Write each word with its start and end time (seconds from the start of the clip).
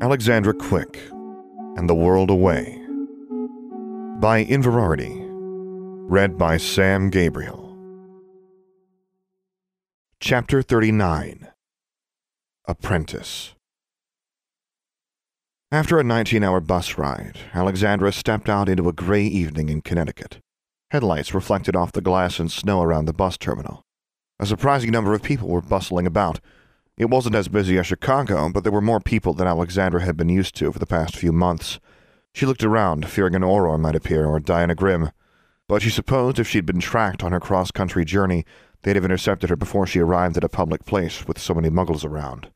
Alexandra 0.00 0.52
Quick 0.52 0.98
and 1.76 1.88
the 1.88 1.94
World 1.94 2.28
Away 2.28 2.80
by 4.18 4.44
Inverarity. 4.44 5.24
Read 6.10 6.36
by 6.36 6.56
Sam 6.56 7.10
Gabriel. 7.10 7.78
Chapter 10.18 10.62
39 10.62 11.48
Apprentice 12.66 13.54
After 15.70 16.00
a 16.00 16.04
19 16.04 16.42
hour 16.42 16.60
bus 16.60 16.98
ride, 16.98 17.38
Alexandra 17.54 18.10
stepped 18.10 18.48
out 18.48 18.68
into 18.68 18.88
a 18.88 18.92
gray 18.92 19.24
evening 19.24 19.68
in 19.68 19.80
Connecticut. 19.80 20.40
Headlights 20.90 21.32
reflected 21.32 21.76
off 21.76 21.92
the 21.92 22.00
glass 22.00 22.40
and 22.40 22.50
snow 22.50 22.82
around 22.82 23.04
the 23.04 23.14
bus 23.14 23.38
terminal. 23.38 23.82
A 24.40 24.46
surprising 24.46 24.90
number 24.90 25.14
of 25.14 25.22
people 25.22 25.48
were 25.48 25.62
bustling 25.62 26.06
about. 26.06 26.40
It 26.96 27.10
wasn't 27.10 27.34
as 27.34 27.48
busy 27.48 27.76
as 27.76 27.88
Chicago, 27.88 28.48
but 28.50 28.62
there 28.62 28.72
were 28.72 28.80
more 28.80 29.00
people 29.00 29.34
than 29.34 29.48
Alexandra 29.48 30.02
had 30.02 30.16
been 30.16 30.28
used 30.28 30.54
to 30.56 30.70
for 30.70 30.78
the 30.78 30.86
past 30.86 31.16
few 31.16 31.32
months. 31.32 31.80
She 32.32 32.46
looked 32.46 32.62
around, 32.62 33.08
fearing 33.08 33.34
an 33.34 33.42
Auror 33.42 33.80
might 33.80 33.96
appear 33.96 34.26
or 34.26 34.38
Diana 34.38 34.76
Grimm. 34.76 35.10
But 35.68 35.82
she 35.82 35.90
supposed 35.90 36.38
if 36.38 36.48
she'd 36.48 36.66
been 36.66 36.80
tracked 36.80 37.24
on 37.24 37.32
her 37.32 37.40
cross 37.40 37.72
country 37.72 38.04
journey, 38.04 38.44
they'd 38.82 38.96
have 38.96 39.04
intercepted 39.04 39.50
her 39.50 39.56
before 39.56 39.86
she 39.86 39.98
arrived 39.98 40.36
at 40.36 40.44
a 40.44 40.48
public 40.48 40.84
place 40.84 41.26
with 41.26 41.38
so 41.38 41.54
many 41.54 41.68
muggles 41.68 42.04
around. 42.04 42.50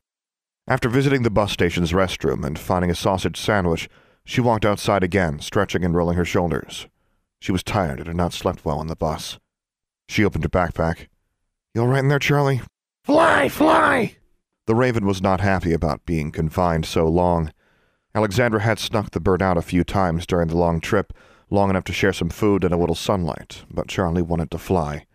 After 0.67 0.87
visiting 0.87 1.23
the 1.23 1.31
bus 1.31 1.51
station's 1.51 1.91
restroom 1.91 2.45
and 2.45 2.57
finding 2.57 2.91
a 2.91 2.95
sausage 2.95 3.37
sandwich, 3.37 3.89
she 4.23 4.39
walked 4.39 4.65
outside 4.65 5.03
again, 5.03 5.39
stretching 5.39 5.83
and 5.83 5.95
rolling 5.95 6.15
her 6.15 6.25
shoulders. 6.25 6.87
She 7.41 7.51
was 7.51 7.63
tired 7.63 7.99
and 7.99 8.07
had 8.07 8.15
not 8.15 8.33
slept 8.33 8.63
well 8.63 8.79
on 8.79 8.87
the 8.87 8.95
bus. 8.95 9.39
She 10.07 10.23
opened 10.23 10.43
her 10.43 10.49
backpack. 10.49 11.07
You 11.73 11.81
all 11.81 11.87
right 11.87 11.99
in 11.99 12.09
there, 12.09 12.19
Charlie? 12.19 12.61
Fly, 13.03 13.49
fly! 13.49 14.15
The 14.69 14.75
raven 14.75 15.07
was 15.07 15.19
not 15.19 15.41
happy 15.41 15.73
about 15.73 16.05
being 16.05 16.31
confined 16.31 16.85
so 16.85 17.07
long. 17.07 17.51
Alexandra 18.13 18.61
had 18.61 18.77
snuck 18.77 19.09
the 19.09 19.19
bird 19.19 19.41
out 19.41 19.57
a 19.57 19.63
few 19.63 19.83
times 19.83 20.27
during 20.27 20.47
the 20.47 20.57
long 20.57 20.79
trip, 20.79 21.11
long 21.49 21.71
enough 21.71 21.85
to 21.85 21.91
share 21.91 22.13
some 22.13 22.29
food 22.29 22.63
and 22.63 22.71
a 22.71 22.77
little 22.77 22.93
sunlight, 22.93 23.63
but 23.71 23.87
Charlie 23.87 24.21
wanted 24.21 24.51
to 24.51 24.59
fly. 24.59 25.07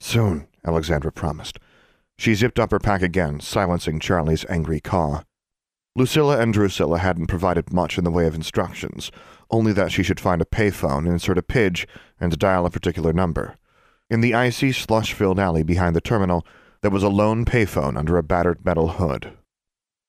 Soon, 0.00 0.48
Alexandra 0.66 1.12
promised. 1.12 1.60
She 2.18 2.34
zipped 2.34 2.58
up 2.58 2.72
her 2.72 2.80
pack 2.80 3.00
again, 3.00 3.38
silencing 3.38 4.00
Charlie's 4.00 4.44
angry 4.48 4.80
caw. 4.80 5.22
Lucilla 5.94 6.40
and 6.40 6.52
Drusilla 6.52 6.98
hadn't 6.98 7.28
provided 7.28 7.72
much 7.72 7.98
in 7.98 8.02
the 8.02 8.10
way 8.10 8.26
of 8.26 8.34
instructions, 8.34 9.12
only 9.48 9.72
that 9.72 9.92
she 9.92 10.02
should 10.02 10.18
find 10.18 10.42
a 10.42 10.44
payphone, 10.44 11.06
insert 11.06 11.38
a 11.38 11.42
pidge, 11.42 11.86
and 12.18 12.36
dial 12.36 12.66
a 12.66 12.70
particular 12.70 13.12
number. 13.12 13.58
In 14.10 14.22
the 14.22 14.34
icy, 14.34 14.72
slush 14.72 15.12
filled 15.12 15.38
alley 15.38 15.62
behind 15.62 15.94
the 15.94 16.00
terminal, 16.00 16.44
there 16.80 16.90
was 16.90 17.02
a 17.02 17.08
lone 17.08 17.44
payphone 17.44 17.96
under 17.96 18.16
a 18.16 18.22
battered 18.22 18.64
metal 18.64 18.88
hood. 18.88 19.32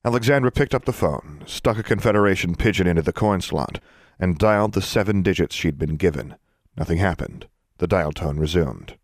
Alexandra 0.06 0.52
picked 0.52 0.74
up 0.74 0.86
the 0.86 0.94
phone, 0.94 1.44
stuck 1.46 1.78
a 1.78 1.84
Confederation 1.84 2.56
pigeon 2.56 2.88
into 2.88 3.02
the 3.02 3.12
coin 3.12 3.42
slot, 3.42 3.80
and 4.20 4.38
dialed 4.38 4.74
the 4.74 4.82
seven 4.82 5.22
digits 5.22 5.56
she'd 5.56 5.78
been 5.78 5.96
given. 5.96 6.36
Nothing 6.78 7.00
happened. 7.00 7.48
The 7.80 7.88
dial 7.88 8.12
tone 8.12 8.38
resumed. 8.38 8.98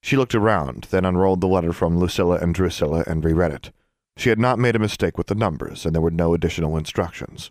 She 0.00 0.16
looked 0.16 0.34
around, 0.34 0.88
then 0.90 1.04
unrolled 1.04 1.40
the 1.40 1.46
letter 1.46 1.72
from 1.72 1.98
Lucilla 1.98 2.36
and 2.36 2.54
Drusilla 2.54 3.04
and 3.06 3.24
reread 3.24 3.52
it. 3.52 3.72
She 4.16 4.28
had 4.28 4.38
not 4.38 4.58
made 4.58 4.76
a 4.76 4.80
mistake 4.80 5.16
with 5.16 5.28
the 5.28 5.34
numbers, 5.34 5.84
and 5.84 5.94
there 5.94 6.02
were 6.02 6.10
no 6.10 6.34
additional 6.34 6.76
instructions. 6.76 7.50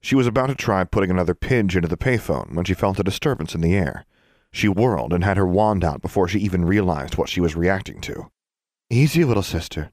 She 0.00 0.14
was 0.14 0.26
about 0.26 0.48
to 0.48 0.54
try 0.54 0.84
putting 0.84 1.10
another 1.10 1.34
pidge 1.34 1.76
into 1.76 1.88
the 1.88 1.96
payphone 1.96 2.54
when 2.54 2.64
she 2.64 2.74
felt 2.74 2.98
a 2.98 3.04
disturbance 3.04 3.54
in 3.54 3.60
the 3.60 3.74
air. 3.74 4.04
She 4.52 4.68
whirled 4.68 5.12
and 5.12 5.24
had 5.24 5.36
her 5.36 5.46
wand 5.46 5.84
out 5.84 6.02
before 6.02 6.28
she 6.28 6.38
even 6.40 6.64
realized 6.64 7.16
what 7.16 7.28
she 7.28 7.40
was 7.40 7.56
reacting 7.56 8.00
to. 8.02 8.30
Easy, 8.94 9.24
little 9.24 9.42
sister. 9.42 9.90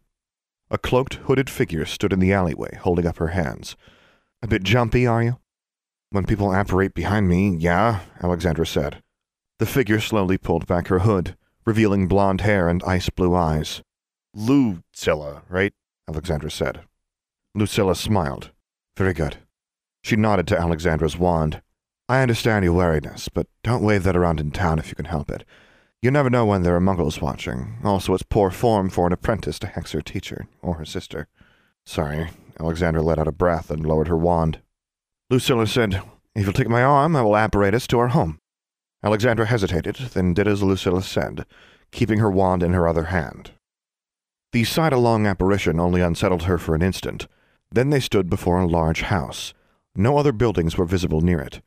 A 0.69 0.77
cloaked, 0.77 1.15
hooded 1.25 1.49
figure 1.49 1.85
stood 1.85 2.13
in 2.13 2.19
the 2.19 2.31
alleyway, 2.31 2.75
holding 2.75 3.07
up 3.07 3.17
her 3.17 3.29
hands. 3.29 3.75
A 4.43 4.47
bit 4.47 4.61
jumpy, 4.61 5.07
are 5.07 5.23
you? 5.23 5.39
When 6.11 6.23
people 6.23 6.53
apparate 6.53 6.93
behind 6.93 7.27
me, 7.27 7.55
yeah, 7.55 8.01
Alexandra 8.21 8.67
said. 8.67 9.01
The 9.57 9.65
figure 9.65 9.99
slowly 9.99 10.37
pulled 10.37 10.67
back 10.67 10.89
her 10.89 10.99
hood, 10.99 11.35
revealing 11.65 12.07
blonde 12.07 12.41
hair 12.41 12.69
and 12.69 12.83
ice 12.83 13.09
blue 13.09 13.33
eyes. 13.33 13.81
Lucilla, 14.35 15.41
right? 15.49 15.73
Alexandra 16.07 16.51
said. 16.51 16.81
Lucilla 17.55 17.95
smiled. 17.95 18.51
Very 18.95 19.15
good. 19.15 19.37
She 20.03 20.15
nodded 20.15 20.47
to 20.49 20.59
Alexandra's 20.59 21.17
wand. 21.17 21.63
I 22.07 22.21
understand 22.21 22.65
your 22.65 22.73
wariness, 22.75 23.29
but 23.29 23.47
don't 23.63 23.83
wave 23.83 24.03
that 24.03 24.15
around 24.15 24.39
in 24.39 24.51
town 24.51 24.77
if 24.77 24.89
you 24.89 24.95
can 24.95 25.05
help 25.05 25.31
it. 25.31 25.43
You 26.01 26.09
never 26.09 26.31
know 26.31 26.47
when 26.47 26.63
there 26.63 26.75
are 26.75 26.81
muggles 26.81 27.21
watching. 27.21 27.77
Also, 27.83 28.15
it's 28.15 28.23
poor 28.23 28.49
form 28.49 28.89
for 28.89 29.05
an 29.05 29.13
apprentice 29.13 29.59
to 29.59 29.67
hex 29.67 29.91
her 29.91 30.01
teacher, 30.01 30.47
or 30.63 30.75
her 30.75 30.85
sister. 30.85 31.27
Sorry. 31.85 32.29
Alexandra 32.59 33.03
let 33.03 33.19
out 33.19 33.27
a 33.27 33.31
breath 33.31 33.69
and 33.69 33.85
lowered 33.85 34.07
her 34.07 34.17
wand. 34.17 34.61
Lucilla 35.29 35.67
said, 35.67 36.01
If 36.35 36.45
you'll 36.45 36.53
take 36.53 36.69
my 36.69 36.83
arm, 36.83 37.15
I 37.15 37.21
will 37.21 37.35
apparate 37.35 37.75
us 37.75 37.85
to 37.87 37.99
our 37.99 38.09
home. 38.09 38.39
Alexandra 39.03 39.45
hesitated, 39.45 39.95
then 40.13 40.33
did 40.33 40.47
as 40.47 40.63
Lucilla 40.63 41.03
said, 41.03 41.45
keeping 41.91 42.17
her 42.17 42.31
wand 42.31 42.63
in 42.63 42.73
her 42.73 42.87
other 42.87 43.05
hand. 43.05 43.51
The 44.53 44.63
side-along 44.63 45.27
apparition 45.27 45.79
only 45.79 46.01
unsettled 46.01 46.43
her 46.43 46.57
for 46.57 46.73
an 46.73 46.81
instant. 46.81 47.27
Then 47.71 47.91
they 47.91 47.99
stood 47.99 48.29
before 48.29 48.59
a 48.59 48.67
large 48.67 49.03
house. 49.03 49.53
No 49.95 50.17
other 50.17 50.31
buildings 50.31 50.77
were 50.77 50.85
visible 50.85 51.21
near 51.21 51.39
it. 51.39 51.61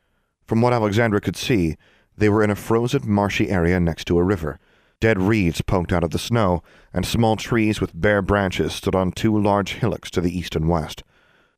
From 0.44 0.60
what 0.60 0.72
Alexandra 0.72 1.20
could 1.20 1.36
see, 1.36 1.76
they 2.16 2.28
were 2.28 2.42
in 2.42 2.50
a 2.50 2.56
frozen, 2.56 3.10
marshy 3.10 3.50
area 3.50 3.80
next 3.80 4.06
to 4.06 4.18
a 4.18 4.22
river. 4.22 4.58
Dead 5.00 5.20
reeds 5.20 5.60
poked 5.60 5.92
out 5.92 6.04
of 6.04 6.10
the 6.10 6.18
snow, 6.18 6.62
and 6.92 7.04
small 7.04 7.36
trees 7.36 7.80
with 7.80 8.00
bare 8.00 8.22
branches 8.22 8.72
stood 8.72 8.94
on 8.94 9.12
two 9.12 9.36
large 9.38 9.74
hillocks 9.74 10.10
to 10.12 10.20
the 10.20 10.36
east 10.36 10.54
and 10.56 10.68
west. 10.68 11.02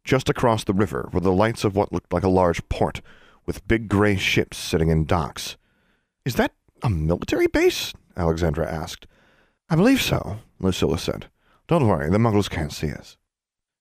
Just 0.04 0.28
across 0.28 0.64
the 0.64 0.72
river 0.72 1.08
were 1.12 1.20
the 1.20 1.32
lights 1.32 1.64
of 1.64 1.76
what 1.76 1.92
looked 1.92 2.12
like 2.12 2.22
a 2.22 2.28
large 2.28 2.66
port, 2.68 3.00
with 3.44 3.66
big 3.68 3.88
gray 3.88 4.16
ships 4.16 4.56
sitting 4.56 4.88
in 4.88 5.04
docks. 5.04 5.56
Is 6.24 6.36
that 6.36 6.52
a 6.82 6.90
military 6.90 7.46
base? 7.46 7.92
Alexandra 8.16 8.70
asked. 8.70 9.06
I 9.68 9.76
believe 9.76 10.00
so, 10.00 10.38
Lucilla 10.58 10.98
said. 10.98 11.26
Don't 11.68 11.86
worry, 11.86 12.08
the 12.08 12.18
Muggles 12.18 12.48
can't 12.48 12.72
see 12.72 12.90
us. 12.92 13.16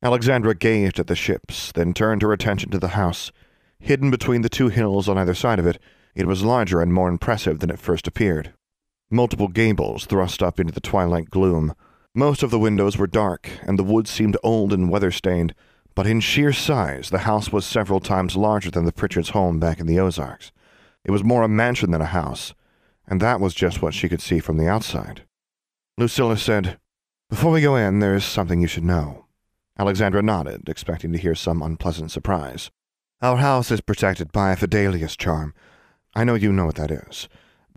Alexandra 0.02 0.56
gazed 0.56 1.00
at 1.00 1.08
the 1.08 1.16
ships, 1.16 1.72
then 1.72 1.94
turned 1.94 2.22
her 2.22 2.34
attention 2.34 2.70
to 2.72 2.80
the 2.80 2.90
house. 2.90 3.32
Hidden 3.80 4.12
between 4.12 4.42
the 4.42 4.50
two 4.50 4.70
hills 4.70 5.08
on 5.08 5.18
either 5.18 5.34
side 5.34 5.60
of 5.60 5.68
it, 5.68 5.80
it 6.16 6.28
was 6.28 6.44
larger 6.44 6.82
and 6.82 6.94
more 6.94 7.10
impressive 7.10 7.60
than 7.60 7.70
it 7.70 7.80
first 7.80 8.08
appeared. 8.08 8.54
Multiple 9.12 9.48
gables 9.48 10.06
thrust 10.06 10.42
up 10.42 10.60
into 10.60 10.74
the 10.74 10.80
twilight 10.80 11.30
gloom. 11.30 11.76
Most 12.16 12.42
of 12.42 12.50
the 12.52 12.60
windows 12.60 12.98
were 12.98 13.08
dark, 13.08 13.50
and 13.64 13.78
the 13.78 13.84
wood 13.84 14.08
seemed 14.08 14.38
old 14.42 14.74
and 14.74 14.90
weather-stained, 14.90 15.54
but 15.94 16.08
in 16.08 16.20
sheer 16.20 16.54
size 16.54 17.10
the 17.10 17.20
house 17.20 17.52
was 17.52 17.66
several 17.66 18.00
times 18.00 18.36
larger 18.36 18.72
than 18.72 18.86
the 18.86 18.92
Pritchards' 18.92 19.32
home 19.32 19.60
back 19.60 19.80
in 19.80 19.88
the 19.88 20.00
Ozarks. 20.00 20.52
It 21.04 21.12
was 21.12 21.24
more 21.24 21.44
a 21.44 21.48
mansion 21.48 21.92
than 21.92 22.02
a 22.02 22.06
house, 22.06 22.54
and 23.08 23.22
that 23.22 23.40
was 23.40 23.54
just 23.54 23.82
what 23.82 23.94
she 23.94 24.10
could 24.10 24.22
see 24.22 24.40
from 24.40 24.58
the 24.58 24.68
outside. 24.68 25.24
Lucilla 25.98 26.38
said, 26.38 26.80
Before 27.30 27.52
we 27.52 27.62
go 27.62 27.76
in, 27.76 28.00
there 28.00 28.16
is 28.16 28.26
something 28.26 28.62
you 28.62 28.68
should 28.68 28.84
know. 28.84 29.26
Alexandra 29.78 30.22
nodded, 30.22 30.68
expecting 30.68 31.12
to 31.12 31.20
hear 31.20 31.36
some 31.36 31.62
unpleasant 31.62 32.12
surprise. 32.12 32.72
Our 33.22 33.38
house 33.38 33.72
is 33.72 33.82
protected 33.82 34.32
by 34.32 34.52
a 34.52 34.56
Fidelius 34.56 35.18
charm. 35.18 35.54
I 36.16 36.24
know 36.24 36.36
you 36.36 36.54
know 36.54 36.66
what 36.66 36.76
that 36.76 36.92
is. 36.92 37.28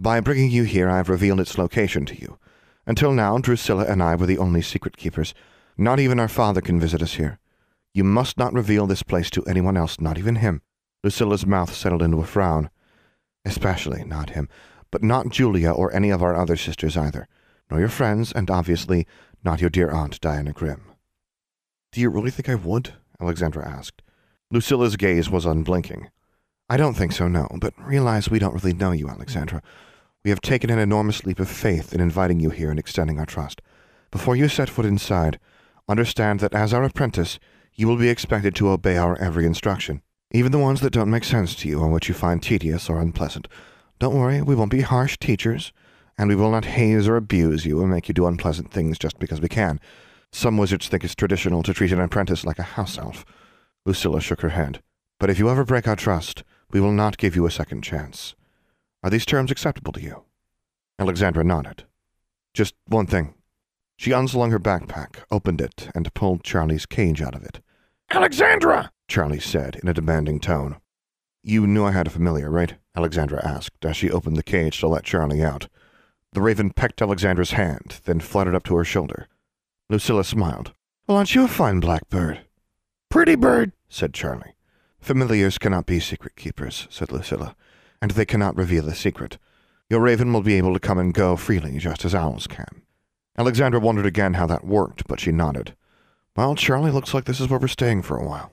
By 0.00 0.20
bringing 0.20 0.50
you 0.50 0.62
here, 0.62 0.88
I 0.88 0.98
have 0.98 1.08
revealed 1.08 1.40
its 1.40 1.58
location 1.58 2.06
to 2.06 2.20
you. 2.20 2.38
Until 2.86 3.12
now, 3.12 3.36
Drusilla 3.38 3.84
and 3.84 4.02
I 4.02 4.14
were 4.14 4.26
the 4.26 4.38
only 4.38 4.62
secret 4.62 4.96
keepers. 4.96 5.34
Not 5.76 5.98
even 5.98 6.20
our 6.20 6.28
father 6.28 6.60
can 6.60 6.78
visit 6.78 7.02
us 7.02 7.14
here. 7.14 7.38
You 7.92 8.04
must 8.04 8.38
not 8.38 8.52
reveal 8.52 8.86
this 8.86 9.02
place 9.02 9.28
to 9.30 9.44
anyone 9.46 9.76
else, 9.76 10.00
not 10.00 10.18
even 10.18 10.36
him. 10.36 10.62
Lucilla's 11.02 11.46
mouth 11.46 11.74
settled 11.74 12.02
into 12.02 12.20
a 12.20 12.24
frown. 12.24 12.70
Especially 13.44 14.04
not 14.04 14.30
him, 14.30 14.48
but 14.90 15.02
not 15.02 15.30
Julia 15.30 15.70
or 15.70 15.92
any 15.92 16.10
of 16.10 16.22
our 16.22 16.36
other 16.36 16.56
sisters 16.56 16.96
either, 16.96 17.26
nor 17.70 17.80
your 17.80 17.88
friends, 17.88 18.32
and 18.32 18.50
obviously 18.50 19.06
not 19.44 19.60
your 19.60 19.70
dear 19.70 19.90
aunt 19.90 20.20
Diana 20.20 20.52
Grimm. 20.52 20.82
Do 21.92 22.00
you 22.00 22.08
really 22.08 22.30
think 22.30 22.48
I 22.48 22.54
would? 22.54 22.94
Alexandra 23.20 23.66
asked. 23.66 24.02
Lucilla's 24.50 24.96
gaze 24.96 25.28
was 25.28 25.44
unblinking. 25.44 26.08
I 26.70 26.76
don't 26.76 26.94
think 26.94 27.12
so, 27.12 27.28
no, 27.28 27.48
but 27.58 27.72
realize 27.78 28.28
we 28.28 28.38
don't 28.38 28.54
really 28.54 28.74
know 28.74 28.92
you, 28.92 29.08
Alexandra. 29.08 29.62
We 30.22 30.28
have 30.28 30.42
taken 30.42 30.68
an 30.68 30.78
enormous 30.78 31.24
leap 31.24 31.40
of 31.40 31.48
faith 31.48 31.94
in 31.94 32.00
inviting 32.00 32.40
you 32.40 32.50
here 32.50 32.68
and 32.68 32.78
extending 32.78 33.18
our 33.18 33.24
trust. 33.24 33.62
Before 34.10 34.36
you 34.36 34.48
set 34.48 34.68
foot 34.68 34.84
inside, 34.84 35.38
understand 35.88 36.40
that 36.40 36.52
as 36.52 36.74
our 36.74 36.84
apprentice, 36.84 37.38
you 37.74 37.86
will 37.86 37.96
be 37.96 38.10
expected 38.10 38.54
to 38.56 38.68
obey 38.68 38.98
our 38.98 39.16
every 39.18 39.46
instruction, 39.46 40.02
even 40.30 40.52
the 40.52 40.58
ones 40.58 40.82
that 40.82 40.92
don't 40.92 41.10
make 41.10 41.24
sense 41.24 41.54
to 41.54 41.68
you 41.68 41.80
or 41.80 41.88
which 41.88 42.08
you 42.08 42.14
find 42.14 42.42
tedious 42.42 42.90
or 42.90 43.00
unpleasant. 43.00 43.48
Don't 43.98 44.16
worry, 44.16 44.42
we 44.42 44.54
won't 44.54 44.70
be 44.70 44.82
harsh 44.82 45.16
teachers, 45.16 45.72
and 46.18 46.28
we 46.28 46.34
will 46.34 46.50
not 46.50 46.66
haze 46.66 47.08
or 47.08 47.16
abuse 47.16 47.64
you 47.64 47.80
and 47.80 47.90
make 47.90 48.08
you 48.08 48.14
do 48.14 48.26
unpleasant 48.26 48.70
things 48.70 48.98
just 48.98 49.18
because 49.18 49.40
we 49.40 49.48
can. 49.48 49.80
Some 50.32 50.58
wizards 50.58 50.88
think 50.88 51.02
it's 51.02 51.14
traditional 51.14 51.62
to 51.62 51.72
treat 51.72 51.92
an 51.92 52.00
apprentice 52.00 52.44
like 52.44 52.58
a 52.58 52.74
house 52.74 52.98
elf. 52.98 53.24
Lucilla 53.86 54.20
shook 54.20 54.42
her 54.42 54.50
head. 54.50 54.82
But 55.18 55.30
if 55.30 55.38
you 55.38 55.48
ever 55.48 55.64
break 55.64 55.88
our 55.88 55.96
trust, 55.96 56.44
we 56.70 56.80
will 56.80 56.92
not 56.92 57.18
give 57.18 57.34
you 57.34 57.46
a 57.46 57.50
second 57.50 57.82
chance. 57.82 58.34
Are 59.02 59.10
these 59.10 59.26
terms 59.26 59.50
acceptable 59.50 59.92
to 59.92 60.02
you? 60.02 60.24
Alexandra 60.98 61.44
nodded. 61.44 61.84
Just 62.54 62.74
one 62.86 63.06
thing. 63.06 63.34
She 63.96 64.12
unslung 64.12 64.50
her 64.50 64.60
backpack, 64.60 65.24
opened 65.30 65.60
it, 65.60 65.88
and 65.94 66.12
pulled 66.14 66.44
Charlie's 66.44 66.86
cage 66.86 67.22
out 67.22 67.34
of 67.34 67.44
it. 67.44 67.60
Alexandra! 68.10 68.90
Charlie 69.08 69.40
said 69.40 69.76
in 69.82 69.88
a 69.88 69.94
demanding 69.94 70.40
tone. 70.40 70.76
You 71.42 71.66
knew 71.66 71.84
I 71.84 71.92
had 71.92 72.06
a 72.06 72.10
familiar, 72.10 72.50
right? 72.50 72.74
Alexandra 72.96 73.44
asked 73.44 73.84
as 73.84 73.96
she 73.96 74.10
opened 74.10 74.36
the 74.36 74.42
cage 74.42 74.80
to 74.80 74.88
let 74.88 75.04
Charlie 75.04 75.42
out. 75.42 75.68
The 76.32 76.42
raven 76.42 76.70
pecked 76.70 77.00
Alexandra's 77.00 77.52
hand, 77.52 78.00
then 78.04 78.20
fluttered 78.20 78.54
up 78.54 78.64
to 78.64 78.76
her 78.76 78.84
shoulder. 78.84 79.28
Lucilla 79.88 80.24
smiled. 80.24 80.72
Well, 81.06 81.16
aren't 81.16 81.34
you 81.34 81.44
a 81.44 81.48
fine 81.48 81.80
blackbird? 81.80 82.40
Pretty 83.08 83.34
bird, 83.34 83.72
said 83.88 84.12
Charlie. 84.12 84.54
Familiars 85.00 85.58
cannot 85.58 85.86
be 85.86 86.00
secret 86.00 86.36
keepers, 86.36 86.86
said 86.90 87.10
Lucilla, 87.10 87.56
and 88.02 88.10
they 88.12 88.24
cannot 88.24 88.56
reveal 88.56 88.88
a 88.88 88.94
secret. 88.94 89.38
Your 89.88 90.00
raven 90.00 90.32
will 90.32 90.42
be 90.42 90.54
able 90.54 90.74
to 90.74 90.80
come 90.80 90.98
and 90.98 91.14
go 91.14 91.36
freely, 91.36 91.78
just 91.78 92.04
as 92.04 92.14
owls 92.14 92.46
can. 92.46 92.82
Alexandra 93.38 93.80
wondered 93.80 94.06
again 94.06 94.34
how 94.34 94.46
that 94.46 94.66
worked, 94.66 95.06
but 95.06 95.20
she 95.20 95.32
nodded. 95.32 95.74
Well, 96.36 96.54
Charlie, 96.54 96.90
looks 96.90 97.14
like 97.14 97.24
this 97.24 97.40
is 97.40 97.48
where 97.48 97.58
we're 97.58 97.68
staying 97.68 98.02
for 98.02 98.16
a 98.16 98.26
while. 98.26 98.52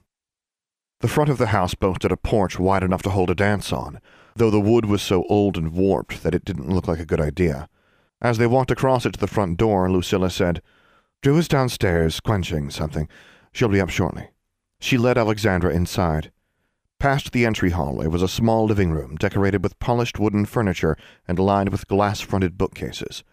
The 1.02 1.08
front 1.08 1.30
of 1.30 1.38
the 1.38 1.48
house 1.48 1.76
boasted 1.76 2.12
a 2.12 2.18
porch 2.18 2.58
wide 2.58 2.84
enough 2.84 3.02
to 3.04 3.10
hold 3.10 3.30
a 3.30 3.36
dance 3.36 3.74
on, 3.74 4.00
though 4.36 4.50
the 4.50 4.60
wood 4.60 4.86
was 4.86 5.02
so 5.02 5.26
old 5.30 5.58
and 5.58 5.74
warped 5.74 6.24
that 6.24 6.34
it 6.34 6.46
didn't 6.46 6.70
look 6.70 6.88
like 6.88 7.00
a 7.00 7.06
good 7.06 7.20
idea. 7.20 7.68
As 8.22 8.38
they 8.38 8.48
walked 8.48 8.72
across 8.72 9.06
it 9.06 9.14
to 9.14 9.20
the 9.20 9.28
front 9.28 9.58
door, 9.58 9.92
Lucilla 9.92 10.30
said, 10.30 10.62
Drew 11.22 11.38
is 11.38 11.48
downstairs, 11.48 12.20
quenching 12.20 12.70
something. 12.70 13.10
She'll 13.52 13.68
be 13.68 13.82
up 13.82 13.90
shortly. 13.90 14.30
She 14.80 14.98
led 14.98 15.18
Alexandra 15.18 15.74
inside. 15.74 16.32
Past 17.06 17.34
the 17.34 17.46
entry 17.46 17.70
hallway 17.70 18.08
was 18.08 18.24
a 18.24 18.28
small 18.28 18.66
living 18.66 18.90
room 18.90 19.16
decorated 19.18 19.62
with 19.62 19.78
polished 19.78 20.18
wooden 20.18 20.44
furniture 20.44 20.98
and 21.28 21.38
lined 21.38 21.70
with 21.70 21.88
glass 21.88 22.20
fronted 22.20 22.58
bookcases. 22.58 23.24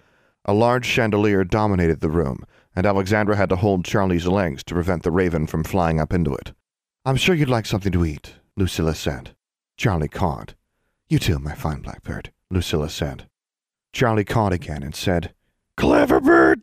A 0.45 0.53
large 0.53 0.85
chandelier 0.85 1.43
dominated 1.43 2.01
the 2.01 2.11
room, 2.11 2.45
and 2.77 2.85
Alexandra 2.85 3.35
had 3.35 3.49
to 3.49 3.57
hold 3.57 3.87
Charlie's 3.87 4.27
legs 4.27 4.63
to 4.65 4.75
prevent 4.75 5.05
the 5.05 5.11
raven 5.11 5.47
from 5.47 5.65
flying 5.65 6.01
up 6.01 6.13
into 6.13 6.35
it. 6.35 6.53
I'm 7.07 7.17
sure 7.17 7.35
you'd 7.35 7.49
like 7.49 7.65
something 7.65 7.93
to 7.93 8.05
eat, 8.05 8.35
Lucilla 8.59 8.95
said. 8.95 9.35
Charlie 9.79 10.07
cawed. 10.07 10.55
You 11.09 11.19
too, 11.19 11.39
my 11.39 11.55
fine 11.55 11.81
blackbird, 11.81 12.31
Lucilla 12.51 12.91
said. 12.91 13.27
Charlie 13.95 14.27
cawed 14.27 14.53
again 14.53 14.83
and 14.83 14.95
said, 14.95 15.33
Clever 15.79 16.21
bird! 16.21 16.61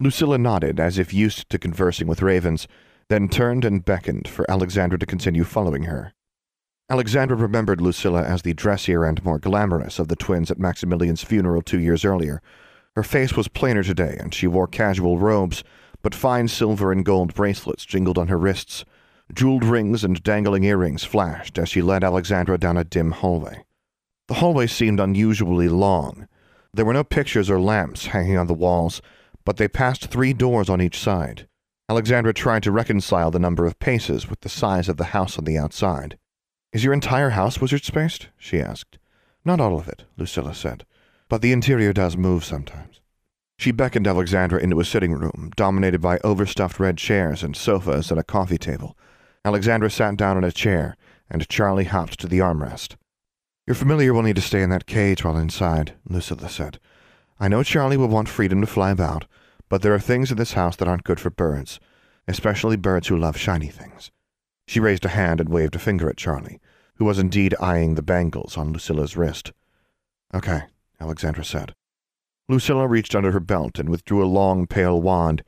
Lucilla 0.00 0.38
nodded 0.38 0.80
as 0.80 0.98
if 0.98 1.12
used 1.12 1.50
to 1.50 1.58
conversing 1.58 2.06
with 2.06 2.22
ravens, 2.22 2.66
then 3.10 3.28
turned 3.28 3.66
and 3.66 3.84
beckoned 3.84 4.26
for 4.26 4.50
Alexandra 4.50 4.98
to 4.98 5.04
continue 5.04 5.44
following 5.44 5.82
her. 5.82 6.14
Alexandra 6.88 7.36
remembered 7.36 7.80
Lucilla 7.80 8.22
as 8.22 8.42
the 8.42 8.54
dressier 8.54 9.04
and 9.04 9.24
more 9.24 9.40
glamorous 9.40 9.98
of 9.98 10.06
the 10.06 10.14
twins 10.14 10.52
at 10.52 10.58
Maximilian's 10.58 11.24
funeral 11.24 11.60
two 11.60 11.80
years 11.80 12.04
earlier. 12.04 12.40
Her 12.94 13.02
face 13.02 13.32
was 13.32 13.48
plainer 13.48 13.82
today, 13.82 14.16
and 14.20 14.32
she 14.32 14.46
wore 14.46 14.68
casual 14.68 15.18
robes, 15.18 15.64
but 16.02 16.14
fine 16.14 16.46
silver 16.46 16.92
and 16.92 17.04
gold 17.04 17.34
bracelets 17.34 17.84
jingled 17.84 18.18
on 18.18 18.28
her 18.28 18.38
wrists. 18.38 18.84
Jeweled 19.34 19.64
rings 19.64 20.04
and 20.04 20.22
dangling 20.22 20.62
earrings 20.62 21.02
flashed 21.02 21.58
as 21.58 21.68
she 21.68 21.82
led 21.82 22.04
Alexandra 22.04 22.56
down 22.56 22.76
a 22.76 22.84
dim 22.84 23.10
hallway. 23.10 23.64
The 24.28 24.34
hallway 24.34 24.68
seemed 24.68 25.00
unusually 25.00 25.68
long. 25.68 26.28
There 26.72 26.84
were 26.84 26.92
no 26.92 27.02
pictures 27.02 27.50
or 27.50 27.58
lamps 27.58 28.06
hanging 28.06 28.38
on 28.38 28.46
the 28.46 28.54
walls, 28.54 29.02
but 29.44 29.56
they 29.56 29.66
passed 29.66 30.06
three 30.06 30.32
doors 30.32 30.68
on 30.68 30.80
each 30.80 31.00
side. 31.00 31.48
Alexandra 31.88 32.32
tried 32.32 32.62
to 32.62 32.70
reconcile 32.70 33.32
the 33.32 33.40
number 33.40 33.66
of 33.66 33.80
paces 33.80 34.30
with 34.30 34.42
the 34.42 34.48
size 34.48 34.88
of 34.88 34.98
the 34.98 35.06
house 35.06 35.36
on 35.36 35.44
the 35.44 35.58
outside. 35.58 36.16
Is 36.72 36.84
your 36.84 36.92
entire 36.92 37.30
house 37.30 37.60
wizard 37.60 37.84
spaced? 37.84 38.28
she 38.38 38.60
asked. 38.60 38.98
Not 39.44 39.60
all 39.60 39.78
of 39.78 39.88
it, 39.88 40.04
Lucilla 40.16 40.54
said, 40.54 40.84
but 41.28 41.40
the 41.40 41.52
interior 41.52 41.92
does 41.92 42.16
move 42.16 42.44
sometimes. 42.44 43.00
She 43.58 43.70
beckoned 43.70 44.06
Alexandra 44.06 44.60
into 44.60 44.80
a 44.80 44.84
sitting 44.84 45.12
room 45.12 45.50
dominated 45.56 46.00
by 46.00 46.18
overstuffed 46.22 46.78
red 46.78 46.98
chairs 46.98 47.42
and 47.42 47.56
sofas 47.56 48.10
and 48.10 48.20
a 48.20 48.24
coffee 48.24 48.58
table. 48.58 48.96
Alexandra 49.44 49.90
sat 49.90 50.16
down 50.16 50.36
in 50.36 50.44
a 50.44 50.52
chair, 50.52 50.96
and 51.30 51.48
Charlie 51.48 51.84
hopped 51.84 52.18
to 52.20 52.26
the 52.26 52.40
armrest. 52.40 52.96
Your 53.66 53.74
familiar 53.74 54.12
will 54.12 54.22
need 54.22 54.36
to 54.36 54.42
stay 54.42 54.62
in 54.62 54.70
that 54.70 54.86
cage 54.86 55.24
while 55.24 55.36
inside, 55.36 55.94
Lucilla 56.08 56.48
said. 56.48 56.78
I 57.40 57.48
know 57.48 57.62
Charlie 57.62 57.96
will 57.96 58.08
want 58.08 58.28
freedom 58.28 58.60
to 58.60 58.66
fly 58.66 58.90
about, 58.90 59.26
but 59.68 59.82
there 59.82 59.94
are 59.94 60.00
things 60.00 60.30
in 60.30 60.36
this 60.36 60.52
house 60.52 60.76
that 60.76 60.88
aren't 60.88 61.04
good 61.04 61.20
for 61.20 61.30
birds, 61.30 61.80
especially 62.28 62.76
birds 62.76 63.08
who 63.08 63.16
love 63.16 63.36
shiny 63.36 63.68
things. 63.68 64.10
She 64.66 64.80
raised 64.80 65.04
a 65.04 65.10
hand 65.10 65.40
and 65.40 65.48
waved 65.48 65.76
a 65.76 65.80
finger 65.80 66.08
at 66.08 66.16
Charlie, 66.16 66.60
who 66.96 67.04
was 67.04 67.18
indeed 67.18 67.54
eyeing 67.60 67.94
the 67.94 68.02
bangles 68.02 68.56
on 68.56 68.72
Lucilla's 68.72 69.16
wrist. 69.16 69.52
Okay, 70.34 70.62
Alexandra 71.00 71.44
said. 71.44 71.74
Lucilla 72.48 72.86
reached 72.86 73.14
under 73.14 73.32
her 73.32 73.40
belt 73.40 73.78
and 73.78 73.88
withdrew 73.88 74.24
a 74.24 74.26
long, 74.26 74.66
pale 74.66 75.00
wand 75.00 75.42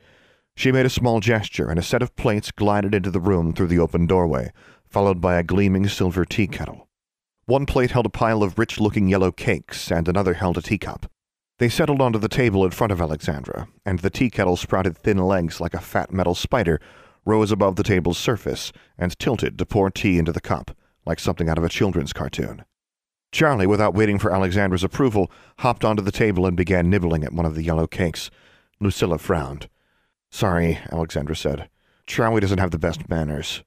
she 0.59 0.73
made 0.73 0.85
a 0.85 0.89
small 0.89 1.21
gesture, 1.21 1.69
and 1.69 1.79
a 1.79 1.81
set 1.81 2.01
of 2.01 2.17
plates 2.17 2.51
glided 2.51 2.93
into 2.93 3.09
the 3.09 3.21
room 3.21 3.53
through 3.53 3.67
the 3.67 3.79
open 3.79 4.05
doorway, 4.05 4.51
followed 4.89 5.21
by 5.21 5.37
a 5.37 5.43
gleaming 5.43 5.87
silver 5.87 6.25
tea 6.25 6.47
kettle. 6.47 6.89
One 7.45 7.65
plate 7.65 7.91
held 7.91 8.05
a 8.05 8.09
pile 8.09 8.43
of 8.43 8.59
rich 8.59 8.77
looking 8.77 9.07
yellow 9.07 9.31
cakes, 9.31 9.89
and 9.89 10.09
another 10.09 10.33
held 10.33 10.57
a 10.57 10.61
teacup. 10.61 11.09
They 11.59 11.69
settled 11.69 12.01
onto 12.01 12.19
the 12.19 12.27
table 12.27 12.65
in 12.65 12.71
front 12.71 12.91
of 12.91 12.99
Alexandra, 12.99 13.69
and 13.85 13.99
the 13.99 14.09
tea 14.09 14.29
kettle 14.29 14.57
sprouted 14.57 14.97
thin 14.97 15.19
legs 15.19 15.61
like 15.61 15.73
a 15.73 15.79
fat 15.79 16.11
metal 16.11 16.35
spider, 16.35 16.81
rose 17.25 17.51
above 17.51 17.75
the 17.75 17.83
table's 17.83 18.17
surface, 18.17 18.71
and 18.97 19.17
tilted 19.19 19.57
to 19.57 19.65
pour 19.65 19.89
tea 19.89 20.17
into 20.17 20.31
the 20.31 20.41
cup, 20.41 20.75
like 21.05 21.19
something 21.19 21.49
out 21.49 21.57
of 21.57 21.63
a 21.63 21.69
children's 21.69 22.13
cartoon. 22.13 22.63
Charlie, 23.31 23.67
without 23.67 23.93
waiting 23.93 24.17
for 24.17 24.31
Alexandra's 24.31 24.83
approval, 24.83 25.31
hopped 25.59 25.85
onto 25.85 26.01
the 26.01 26.11
table 26.11 26.45
and 26.45 26.57
began 26.57 26.89
nibbling 26.89 27.23
at 27.23 27.33
one 27.33 27.45
of 27.45 27.55
the 27.55 27.63
yellow 27.63 27.85
cakes. 27.85 28.31
Lucilla 28.79 29.17
frowned. 29.17 29.69
Sorry, 30.31 30.79
Alexandra 30.91 31.35
said. 31.35 31.69
Charlie 32.07 32.41
doesn't 32.41 32.59
have 32.59 32.71
the 32.71 32.79
best 32.79 33.09
manners. 33.09 33.63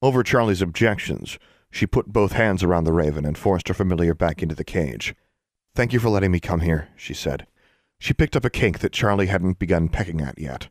Over 0.00 0.24
Charlie's 0.24 0.62
objections, 0.62 1.38
she 1.70 1.86
put 1.86 2.12
both 2.12 2.32
hands 2.32 2.62
around 2.62 2.84
the 2.84 2.92
raven 2.92 3.24
and 3.24 3.38
forced 3.38 3.68
her 3.68 3.74
familiar 3.74 4.14
back 4.14 4.42
into 4.42 4.54
the 4.54 4.64
cage. 4.64 5.14
Thank 5.74 5.92
you 5.92 6.00
for 6.00 6.08
letting 6.08 6.32
me 6.32 6.40
come 6.40 6.60
here, 6.60 6.88
she 6.96 7.14
said. 7.14 7.46
She 7.98 8.12
picked 8.12 8.34
up 8.34 8.44
a 8.44 8.50
cake 8.50 8.80
that 8.80 8.92
Charlie 8.92 9.28
hadn't 9.28 9.60
begun 9.60 9.88
pecking 9.88 10.20
at 10.20 10.38
yet. 10.38 10.68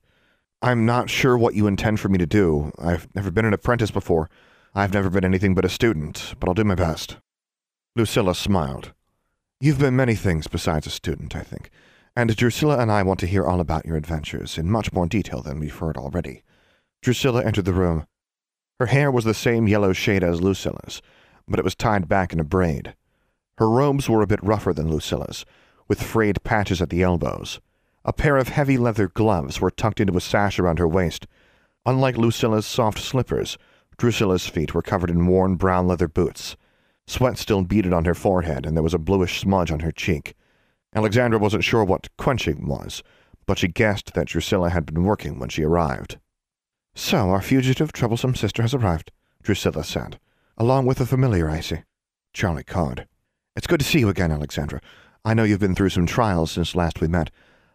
I'm 0.61 0.85
not 0.85 1.09
sure 1.09 1.37
what 1.37 1.55
you 1.55 1.67
intend 1.67 1.99
for 1.99 2.09
me 2.09 2.17
to 2.17 2.25
do. 2.25 2.71
I've 2.77 3.07
never 3.15 3.31
been 3.31 3.45
an 3.45 3.53
apprentice 3.53 3.91
before. 3.91 4.29
I've 4.75 4.93
never 4.93 5.09
been 5.09 5.25
anything 5.25 5.55
but 5.55 5.65
a 5.65 5.69
student, 5.69 6.35
but 6.39 6.47
I'll 6.47 6.53
do 6.53 6.63
my 6.63 6.75
best. 6.75 7.17
Lucilla 7.95 8.35
smiled. 8.35 8.93
You've 9.59 9.79
been 9.79 9.95
many 9.95 10.15
things 10.15 10.47
besides 10.47 10.87
a 10.87 10.91
student, 10.91 11.35
I 11.35 11.41
think 11.41 11.71
and 12.15 12.35
Drusilla 12.35 12.77
and 12.79 12.91
I 12.91 13.03
want 13.03 13.19
to 13.21 13.27
hear 13.27 13.45
all 13.45 13.59
about 13.59 13.85
your 13.85 13.95
adventures 13.95 14.57
in 14.57 14.69
much 14.69 14.91
more 14.91 15.07
detail 15.07 15.41
than 15.41 15.59
we've 15.59 15.75
heard 15.75 15.97
already. 15.97 16.43
Drusilla 17.01 17.43
entered 17.43 17.65
the 17.65 17.73
room. 17.73 18.05
Her 18.79 18.87
hair 18.87 19.11
was 19.11 19.23
the 19.23 19.33
same 19.33 19.67
yellow 19.67 19.93
shade 19.93 20.23
as 20.23 20.41
Lucilla's, 20.41 21.01
but 21.47 21.59
it 21.59 21.63
was 21.63 21.75
tied 21.75 22.07
back 22.07 22.33
in 22.33 22.39
a 22.39 22.43
braid. 22.43 22.95
Her 23.57 23.69
robes 23.69 24.09
were 24.09 24.21
a 24.21 24.27
bit 24.27 24.43
rougher 24.43 24.73
than 24.73 24.89
Lucilla's, 24.89 25.45
with 25.87 26.01
frayed 26.01 26.43
patches 26.43 26.81
at 26.81 26.89
the 26.89 27.03
elbows. 27.03 27.59
A 28.03 28.13
pair 28.13 28.37
of 28.37 28.49
heavy 28.49 28.77
leather 28.77 29.07
gloves 29.07 29.61
were 29.61 29.69
tucked 29.69 29.99
into 29.99 30.17
a 30.17 30.21
sash 30.21 30.57
around 30.57 30.79
her 30.79 30.87
waist. 30.87 31.27
Unlike 31.85 32.17
Lucilla's 32.17 32.65
soft 32.65 32.99
slippers, 32.99 33.57
Drusilla's 33.97 34.47
feet 34.47 34.73
were 34.73 34.81
covered 34.81 35.11
in 35.11 35.27
worn 35.27 35.55
brown 35.55 35.87
leather 35.87 36.07
boots. 36.07 36.55
Sweat 37.05 37.37
still 37.37 37.63
beaded 37.63 37.93
on 37.93 38.05
her 38.05 38.15
forehead, 38.15 38.65
and 38.65 38.75
there 38.75 38.83
was 38.83 38.93
a 38.93 38.99
bluish 38.99 39.39
smudge 39.39 39.71
on 39.71 39.81
her 39.81 39.91
cheek. 39.91 40.33
Alexandra 40.95 41.37
wasn't 41.37 41.63
sure 41.63 41.83
what 41.83 42.09
quenching 42.17 42.67
was, 42.67 43.03
but 43.45 43.59
she 43.59 43.67
guessed 43.67 44.13
that 44.13 44.27
Drusilla 44.27 44.69
had 44.69 44.85
been 44.85 45.03
working 45.03 45.37
when 45.37 45.49
she 45.49 45.63
arrived. 45.63 46.17
So 46.95 47.29
our 47.29 47.41
fugitive, 47.41 47.93
troublesome 47.93 48.35
sister 48.35 48.61
has 48.61 48.73
arrived, 48.73 49.11
Drusilla 49.43 49.83
said, 49.83 50.19
along 50.57 50.85
with 50.85 50.99
a 50.99 51.05
familiar, 51.05 51.49
I 51.49 51.59
see. 51.59 51.83
Charlie 52.33 52.63
cawed. 52.63 53.07
It's 53.55 53.67
good 53.67 53.79
to 53.79 53.85
see 53.85 53.99
you 53.99 54.09
again, 54.09 54.31
Alexandra. 54.31 54.81
I 55.23 55.33
know 55.33 55.43
you've 55.43 55.59
been 55.59 55.75
through 55.75 55.89
some 55.89 56.05
trials 56.05 56.51
since 56.51 56.75
last 56.75 56.99
we 56.99 57.07
met. 57.07 57.29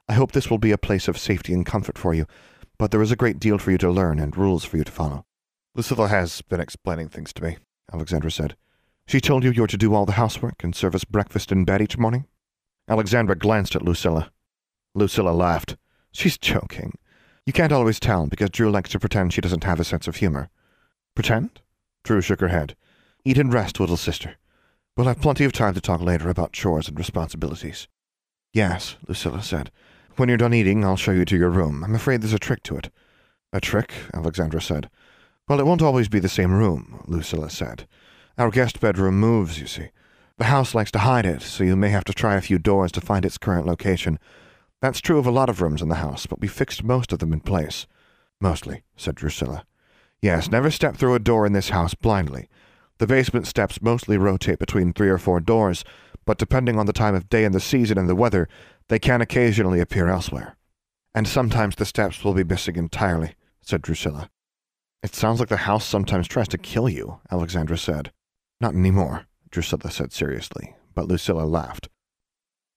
I 0.08 0.14
hope 0.14 0.32
this 0.32 0.48
will 0.48 0.58
be 0.58 0.70
a 0.70 0.78
place 0.78 1.08
of 1.08 1.18
safety 1.18 1.52
and 1.52 1.66
comfort 1.66 1.98
for 1.98 2.14
you, 2.14 2.26
but 2.78 2.90
there 2.90 3.02
is 3.02 3.10
a 3.10 3.16
great 3.16 3.40
deal 3.40 3.58
for 3.58 3.70
you 3.70 3.78
to 3.78 3.90
learn 3.90 4.18
and 4.18 4.36
rules 4.36 4.64
for 4.64 4.76
you 4.76 4.84
to 4.84 4.92
follow. 4.92 5.24
Lucilla 5.74 6.08
has 6.08 6.42
been 6.42 6.60
explaining 6.60 7.08
things 7.08 7.32
to 7.32 7.42
me, 7.42 7.58
Alexandra 7.92 8.30
said. 8.30 8.56
She 9.06 9.20
told 9.20 9.44
you 9.44 9.50
you're 9.50 9.66
to 9.66 9.76
do 9.76 9.94
all 9.94 10.06
the 10.06 10.12
housework 10.12 10.62
and 10.62 10.74
serve 10.74 10.94
us 10.94 11.04
breakfast 11.04 11.52
in 11.52 11.64
bed 11.64 11.82
each 11.82 11.98
morning? 11.98 12.26
Alexandra 12.88 13.36
glanced 13.36 13.74
at 13.74 13.82
Lucilla. 13.82 14.30
Lucilla 14.94 15.30
laughed. 15.30 15.76
She's 16.12 16.38
joking. 16.38 16.94
You 17.44 17.52
can't 17.52 17.72
always 17.72 18.00
tell 18.00 18.26
because 18.26 18.50
Drew 18.50 18.70
likes 18.70 18.90
to 18.90 19.00
pretend 19.00 19.32
she 19.32 19.40
doesn't 19.40 19.64
have 19.64 19.78
a 19.78 19.84
sense 19.84 20.08
of 20.08 20.16
humor. 20.16 20.48
Pretend? 21.14 21.60
Drew 22.04 22.20
shook 22.20 22.40
her 22.40 22.48
head. 22.48 22.76
Eat 23.24 23.38
and 23.38 23.52
rest, 23.52 23.80
little 23.80 23.96
sister. 23.96 24.36
We'll 24.96 25.08
have 25.08 25.20
plenty 25.20 25.44
of 25.44 25.52
time 25.52 25.74
to 25.74 25.80
talk 25.80 26.00
later 26.00 26.28
about 26.28 26.52
chores 26.52 26.88
and 26.88 26.96
responsibilities. 26.96 27.86
Yes, 28.52 28.96
Lucilla 29.06 29.42
said. 29.42 29.70
When 30.16 30.30
you're 30.30 30.38
done 30.38 30.54
eating, 30.54 30.82
I'll 30.82 30.96
show 30.96 31.12
you 31.12 31.26
to 31.26 31.36
your 31.36 31.50
room. 31.50 31.84
I'm 31.84 31.94
afraid 31.94 32.22
there's 32.22 32.32
a 32.32 32.38
trick 32.38 32.62
to 32.64 32.76
it. 32.78 32.88
A 33.52 33.60
trick? 33.60 33.92
Alexandra 34.14 34.62
said. 34.62 34.88
Well, 35.46 35.60
it 35.60 35.66
won't 35.66 35.82
always 35.82 36.08
be 36.08 36.18
the 36.20 36.28
same 36.28 36.54
room, 36.54 37.04
Lucilla 37.06 37.50
said. 37.50 37.86
Our 38.38 38.50
guest 38.50 38.80
bedroom 38.80 39.20
moves, 39.20 39.60
you 39.60 39.66
see. 39.66 39.90
The 40.38 40.44
house 40.44 40.74
likes 40.74 40.90
to 40.92 41.00
hide 41.00 41.26
it, 41.26 41.42
so 41.42 41.64
you 41.64 41.76
may 41.76 41.90
have 41.90 42.04
to 42.04 42.14
try 42.14 42.34
a 42.34 42.40
few 42.40 42.58
doors 42.58 42.92
to 42.92 43.00
find 43.02 43.26
its 43.26 43.36
current 43.36 43.66
location. 43.66 44.18
That's 44.80 45.02
true 45.02 45.18
of 45.18 45.26
a 45.26 45.30
lot 45.30 45.50
of 45.50 45.60
rooms 45.60 45.82
in 45.82 45.88
the 45.88 45.96
house, 45.96 46.24
but 46.24 46.40
we 46.40 46.48
fixed 46.48 46.82
most 46.82 47.12
of 47.12 47.18
them 47.18 47.34
in 47.34 47.40
place. 47.40 47.86
Mostly, 48.40 48.84
said 48.96 49.16
Drusilla. 49.16 49.66
Yes, 50.22 50.50
never 50.50 50.70
step 50.70 50.96
through 50.96 51.14
a 51.14 51.18
door 51.18 51.44
in 51.44 51.52
this 51.52 51.68
house 51.68 51.94
blindly. 51.94 52.48
The 52.98 53.06
basement 53.06 53.46
steps 53.46 53.82
mostly 53.82 54.16
rotate 54.16 54.58
between 54.58 54.94
three 54.94 55.10
or 55.10 55.18
four 55.18 55.40
doors, 55.40 55.84
but 56.26 56.38
depending 56.38 56.78
on 56.78 56.86
the 56.86 56.92
time 56.92 57.14
of 57.14 57.28
day 57.30 57.44
and 57.44 57.54
the 57.54 57.60
season 57.60 57.96
and 57.96 58.08
the 58.08 58.14
weather, 58.14 58.48
they 58.88 58.98
can 58.98 59.20
occasionally 59.20 59.80
appear 59.80 60.08
elsewhere. 60.08 60.56
And 61.14 61.26
sometimes 61.26 61.76
the 61.76 61.86
steps 61.86 62.22
will 62.22 62.34
be 62.34 62.44
missing 62.44 62.76
entirely, 62.76 63.34
said 63.62 63.80
Drusilla. 63.80 64.28
It 65.02 65.14
sounds 65.14 65.40
like 65.40 65.48
the 65.48 65.58
house 65.58 65.86
sometimes 65.86 66.28
tries 66.28 66.48
to 66.48 66.58
kill 66.58 66.88
you, 66.88 67.20
Alexandra 67.30 67.78
said. 67.78 68.12
Not 68.60 68.74
anymore, 68.74 69.26
Drusilla 69.50 69.90
said 69.90 70.12
seriously, 70.12 70.74
but 70.94 71.08
Lucilla 71.08 71.44
laughed. 71.44 71.88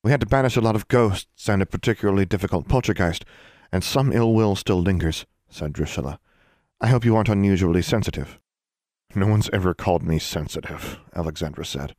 We 0.03 0.12
had 0.12 0.22
to 0.22 0.27
banish 0.27 0.56
a 0.56 0.62
lot 0.62 0.75
of 0.75 0.88
ghosts 0.88 1.50
and 1.50 1.62
a 1.62 1.65
particularly 1.65 2.25
difficult 2.25 2.70
poltergeist, 2.70 3.25
and 3.72 3.84
some 3.84 4.13
ill 4.13 4.34
will 4.34 4.56
still 4.56 4.82
lingers, 4.82 5.25
said 5.50 5.74
Drusilla. 5.74 6.20
I 6.79 6.88
hope 6.88 7.03
you 7.03 7.15
aren't 7.15 7.29
unusually 7.29 7.82
sensitive. 7.82 8.39
No 9.15 9.27
one's 9.27 9.50
ever 9.51 9.74
called 9.74 10.03
me 10.03 10.20
sensitive, 10.20 11.00
Alexandra 11.15 11.65
said. 11.65 11.96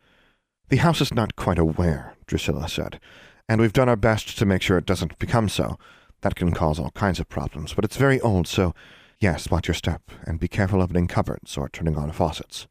The 0.70 0.76
house 0.76 1.00
is 1.00 1.12
not 1.12 1.34
quite 1.34 1.58
aware, 1.58 2.14
Drusilla 2.28 2.68
said, 2.68 3.00
and 3.48 3.60
we've 3.60 3.72
done 3.72 3.88
our 3.88 3.96
best 3.96 4.38
to 4.38 4.46
make 4.46 4.62
sure 4.62 4.78
it 4.78 4.86
doesn't 4.86 5.18
become 5.18 5.48
so. 5.48 5.76
That 6.20 6.36
can 6.36 6.52
cause 6.52 6.78
all 6.78 6.92
kinds 6.92 7.18
of 7.18 7.28
problems, 7.28 7.74
but 7.74 7.84
it's 7.84 7.96
very 7.96 8.20
old, 8.20 8.46
so 8.46 8.72
yes, 9.18 9.50
watch 9.50 9.66
your 9.66 9.74
step, 9.74 10.02
and 10.22 10.38
be 10.38 10.46
careful 10.46 10.80
opening 10.80 11.08
cupboards 11.08 11.56
or 11.56 11.68
turning 11.68 11.98
on 11.98 12.12
faucets. 12.12 12.68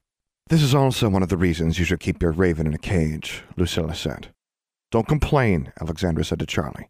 This 0.48 0.64
is 0.64 0.74
also 0.74 1.10
one 1.10 1.24
of 1.24 1.28
the 1.28 1.36
reasons 1.36 1.78
you 1.78 1.84
should 1.84 2.00
keep 2.00 2.22
your 2.22 2.32
raven 2.32 2.68
in 2.68 2.74
a 2.74 2.78
cage, 2.78 3.44
Lucilla 3.58 3.94
said. 3.94 4.34
Don't 4.92 5.08
complain, 5.08 5.74
Alexandra 5.82 6.24
said 6.24 6.40
to 6.40 6.46
Charlie. 6.46 6.88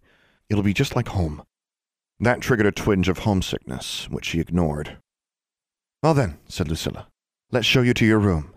It'll 0.47 0.61
be 0.61 0.75
just 0.75 0.95
like 0.95 1.07
home. 1.07 1.41
That 2.19 2.39
triggered 2.39 2.67
a 2.67 2.71
twinge 2.71 3.09
of 3.09 3.19
homesickness, 3.19 4.09
which 4.11 4.25
she 4.25 4.39
ignored. 4.39 4.97
Well 6.03 6.13
then, 6.13 6.37
said 6.47 6.67
Lucilla, 6.67 7.07
let's 7.51 7.65
show 7.65 7.81
you 7.81 7.95
to 7.95 8.05
your 8.05 8.19
room. 8.19 8.53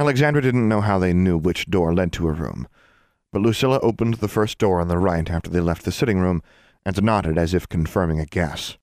Alexandra 0.00 0.40
didn't 0.40 0.66
know 0.66 0.80
how 0.80 0.98
they 0.98 1.12
knew 1.12 1.36
which 1.36 1.68
door 1.68 1.92
led 1.92 2.10
to 2.10 2.26
her 2.26 2.32
room, 2.32 2.66
but 3.34 3.42
Lucilla 3.42 3.78
opened 3.82 4.14
the 4.14 4.28
first 4.28 4.56
door 4.56 4.80
on 4.80 4.88
the 4.88 4.96
right 4.96 5.28
after 5.28 5.50
they 5.50 5.60
left 5.60 5.84
the 5.84 5.92
sitting 5.92 6.18
room 6.18 6.42
and 6.86 7.02
nodded 7.02 7.36
as 7.36 7.52
if 7.52 7.68
confirming 7.68 8.18
a 8.18 8.24
guess. 8.24 8.78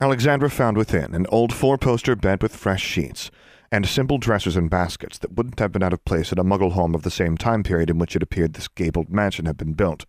Alexandra 0.00 0.48
found 0.48 0.76
within 0.76 1.16
an 1.16 1.26
old 1.30 1.52
four-poster 1.52 2.14
bed 2.14 2.44
with 2.44 2.54
fresh 2.54 2.84
sheets, 2.84 3.28
and 3.72 3.88
simple 3.88 4.18
dressers 4.18 4.54
and 4.54 4.70
baskets 4.70 5.18
that 5.18 5.32
wouldn't 5.32 5.58
have 5.58 5.72
been 5.72 5.82
out 5.82 5.92
of 5.92 6.04
place 6.04 6.30
in 6.30 6.38
a 6.38 6.44
muggle 6.44 6.74
home 6.74 6.94
of 6.94 7.02
the 7.02 7.10
same 7.10 7.36
time 7.36 7.64
period 7.64 7.90
in 7.90 7.98
which 7.98 8.14
it 8.14 8.22
appeared 8.22 8.52
this 8.52 8.68
gabled 8.68 9.10
mansion 9.10 9.46
had 9.46 9.56
been 9.56 9.72
built. 9.72 10.06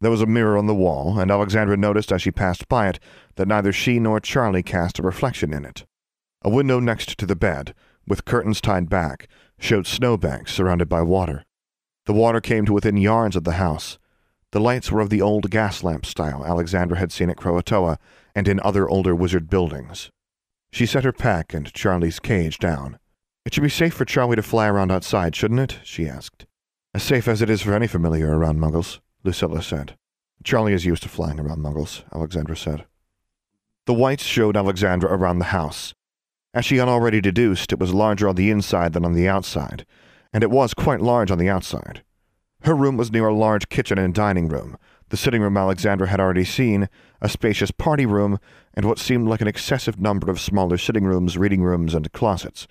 There 0.00 0.10
was 0.10 0.20
a 0.20 0.26
mirror 0.26 0.58
on 0.58 0.66
the 0.66 0.74
wall, 0.74 1.16
and 1.20 1.30
Alexandra 1.30 1.76
noticed 1.76 2.10
as 2.10 2.22
she 2.22 2.32
passed 2.32 2.68
by 2.68 2.88
it 2.88 2.98
that 3.36 3.46
neither 3.46 3.72
she 3.72 4.00
nor 4.00 4.18
Charlie 4.18 4.64
cast 4.64 4.98
a 4.98 5.04
reflection 5.04 5.54
in 5.54 5.64
it. 5.64 5.86
A 6.42 6.50
window 6.50 6.80
next 6.80 7.18
to 7.18 7.24
the 7.24 7.36
bed, 7.36 7.72
with 8.06 8.24
curtains 8.24 8.60
tied 8.60 8.88
back, 8.88 9.28
showed 9.58 9.86
snowbanks 9.86 10.52
surrounded 10.52 10.88
by 10.88 11.02
water. 11.02 11.44
The 12.06 12.12
water 12.12 12.40
came 12.40 12.64
to 12.66 12.72
within 12.72 12.96
yards 12.96 13.36
of 13.36 13.44
the 13.44 13.52
house. 13.52 13.98
The 14.52 14.60
lights 14.60 14.92
were 14.92 15.00
of 15.00 15.10
the 15.10 15.22
old 15.22 15.50
gas 15.50 15.82
lamp 15.82 16.06
style 16.06 16.44
Alexandra 16.44 16.98
had 16.98 17.12
seen 17.12 17.30
at 17.30 17.36
Croatoa 17.36 17.98
and 18.34 18.46
in 18.46 18.60
other 18.60 18.88
older 18.88 19.14
wizard 19.14 19.50
buildings. 19.50 20.10
She 20.70 20.86
set 20.86 21.04
her 21.04 21.12
pack 21.12 21.52
and 21.52 21.72
Charlie's 21.72 22.20
cage 22.20 22.58
down. 22.58 22.98
It 23.44 23.54
should 23.54 23.62
be 23.62 23.68
safe 23.68 23.94
for 23.94 24.04
Charlie 24.04 24.36
to 24.36 24.42
fly 24.42 24.68
around 24.68 24.92
outside, 24.92 25.34
shouldn't 25.34 25.60
it? 25.60 25.78
she 25.84 26.08
asked. 26.08 26.46
As 26.94 27.02
safe 27.02 27.28
as 27.28 27.42
it 27.42 27.50
is 27.50 27.62
for 27.62 27.74
any 27.74 27.86
familiar 27.86 28.36
around 28.36 28.58
muggles, 28.58 29.00
Lucilla 29.24 29.62
said. 29.62 29.96
Charlie 30.44 30.72
is 30.72 30.86
used 30.86 31.02
to 31.02 31.08
flying 31.08 31.40
around 31.40 31.58
muggles, 31.58 32.02
Alexandra 32.14 32.56
said. 32.56 32.86
The 33.86 33.94
Whites 33.94 34.24
showed 34.24 34.56
Alexandra 34.56 35.12
around 35.12 35.38
the 35.38 35.46
house. 35.46 35.94
As 36.56 36.64
she 36.64 36.78
had 36.78 36.88
already 36.88 37.20
deduced, 37.20 37.70
it 37.70 37.78
was 37.78 37.92
larger 37.92 38.30
on 38.30 38.36
the 38.36 38.50
inside 38.50 38.94
than 38.94 39.04
on 39.04 39.12
the 39.12 39.28
outside, 39.28 39.84
and 40.32 40.42
it 40.42 40.50
was 40.50 40.72
quite 40.72 41.02
large 41.02 41.30
on 41.30 41.36
the 41.36 41.50
outside. 41.50 42.02
Her 42.62 42.74
room 42.74 42.96
was 42.96 43.12
near 43.12 43.28
a 43.28 43.34
large 43.34 43.68
kitchen 43.68 43.98
and 43.98 44.14
dining 44.14 44.48
room, 44.48 44.78
the 45.10 45.18
sitting 45.18 45.42
room 45.42 45.58
Alexandra 45.58 46.08
had 46.08 46.18
already 46.18 46.44
seen, 46.44 46.88
a 47.20 47.28
spacious 47.28 47.70
party 47.70 48.06
room, 48.06 48.38
and 48.72 48.86
what 48.86 48.98
seemed 48.98 49.28
like 49.28 49.42
an 49.42 49.48
excessive 49.48 50.00
number 50.00 50.30
of 50.30 50.40
smaller 50.40 50.78
sitting 50.78 51.04
rooms, 51.04 51.36
reading 51.36 51.62
rooms, 51.62 51.94
and 51.94 52.10
closets. 52.12 52.66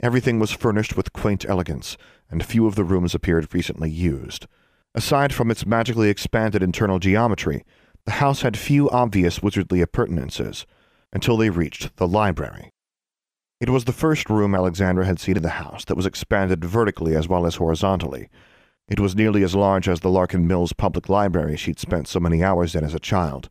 Everything 0.00 0.38
was 0.38 0.52
furnished 0.52 0.96
with 0.96 1.12
quaint 1.12 1.44
elegance, 1.44 1.96
and 2.30 2.44
few 2.44 2.68
of 2.68 2.76
the 2.76 2.84
rooms 2.84 3.16
appeared 3.16 3.52
recently 3.52 3.90
used. 3.90 4.46
Aside 4.94 5.34
from 5.34 5.50
its 5.50 5.66
magically 5.66 6.08
expanded 6.08 6.62
internal 6.62 7.00
geometry, 7.00 7.64
the 8.04 8.12
house 8.12 8.42
had 8.42 8.56
few 8.56 8.88
obvious 8.90 9.40
wizardly 9.40 9.82
appurtenances, 9.82 10.66
until 11.12 11.36
they 11.36 11.50
reached 11.50 11.96
the 11.96 12.06
library. 12.06 12.70
It 13.60 13.70
was 13.70 13.84
the 13.84 13.92
first 13.92 14.28
room 14.28 14.54
Alexandra 14.54 15.06
had 15.06 15.20
seen 15.20 15.36
in 15.36 15.42
the 15.42 15.50
house 15.50 15.84
that 15.86 15.96
was 15.96 16.06
expanded 16.06 16.64
vertically 16.64 17.14
as 17.14 17.28
well 17.28 17.46
as 17.46 17.56
horizontally, 17.56 18.28
it 18.86 19.00
was 19.00 19.16
nearly 19.16 19.42
as 19.42 19.54
large 19.54 19.88
as 19.88 20.00
the 20.00 20.10
Larkin 20.10 20.46
Mills 20.46 20.74
Public 20.74 21.08
Library 21.08 21.56
she'd 21.56 21.78
spent 21.78 22.06
so 22.06 22.20
many 22.20 22.44
hours 22.44 22.74
in 22.74 22.84
as 22.84 22.94
a 22.94 22.98
child. 22.98 23.48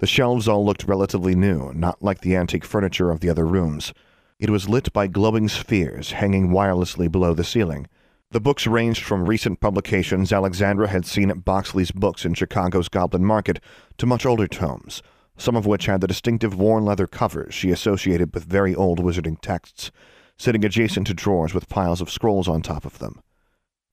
The 0.00 0.06
shelves 0.06 0.46
all 0.46 0.66
looked 0.66 0.84
relatively 0.84 1.34
new, 1.34 1.72
not 1.72 2.02
like 2.02 2.20
the 2.20 2.36
antique 2.36 2.64
furniture 2.64 3.10
of 3.10 3.20
the 3.20 3.30
other 3.30 3.46
rooms. 3.46 3.94
It 4.38 4.50
was 4.50 4.68
lit 4.68 4.92
by 4.92 5.06
glowing 5.06 5.48
spheres 5.48 6.12
hanging 6.12 6.50
wirelessly 6.50 7.10
below 7.10 7.32
the 7.32 7.42
ceiling. 7.42 7.86
The 8.32 8.40
books 8.40 8.66
ranged 8.66 9.02
from 9.02 9.26
recent 9.26 9.60
publications 9.60 10.30
Alexandra 10.30 10.88
had 10.88 11.06
seen 11.06 11.30
at 11.30 11.42
Boxley's 11.42 11.90
Books 11.90 12.26
in 12.26 12.34
Chicago's 12.34 12.90
Goblin 12.90 13.24
Market 13.24 13.60
to 13.96 14.04
much 14.04 14.26
older 14.26 14.46
tomes, 14.46 15.02
some 15.36 15.56
of 15.56 15.66
which 15.66 15.86
had 15.86 16.00
the 16.00 16.06
distinctive 16.06 16.58
worn 16.58 16.84
leather 16.84 17.06
covers 17.06 17.54
she 17.54 17.70
associated 17.70 18.34
with 18.34 18.44
very 18.44 18.74
old 18.74 19.00
wizarding 19.00 19.40
texts, 19.40 19.90
sitting 20.38 20.64
adjacent 20.64 21.06
to 21.06 21.14
drawers 21.14 21.54
with 21.54 21.68
piles 21.68 22.00
of 22.00 22.10
scrolls 22.10 22.48
on 22.48 22.62
top 22.62 22.84
of 22.84 22.98
them. 22.98 23.20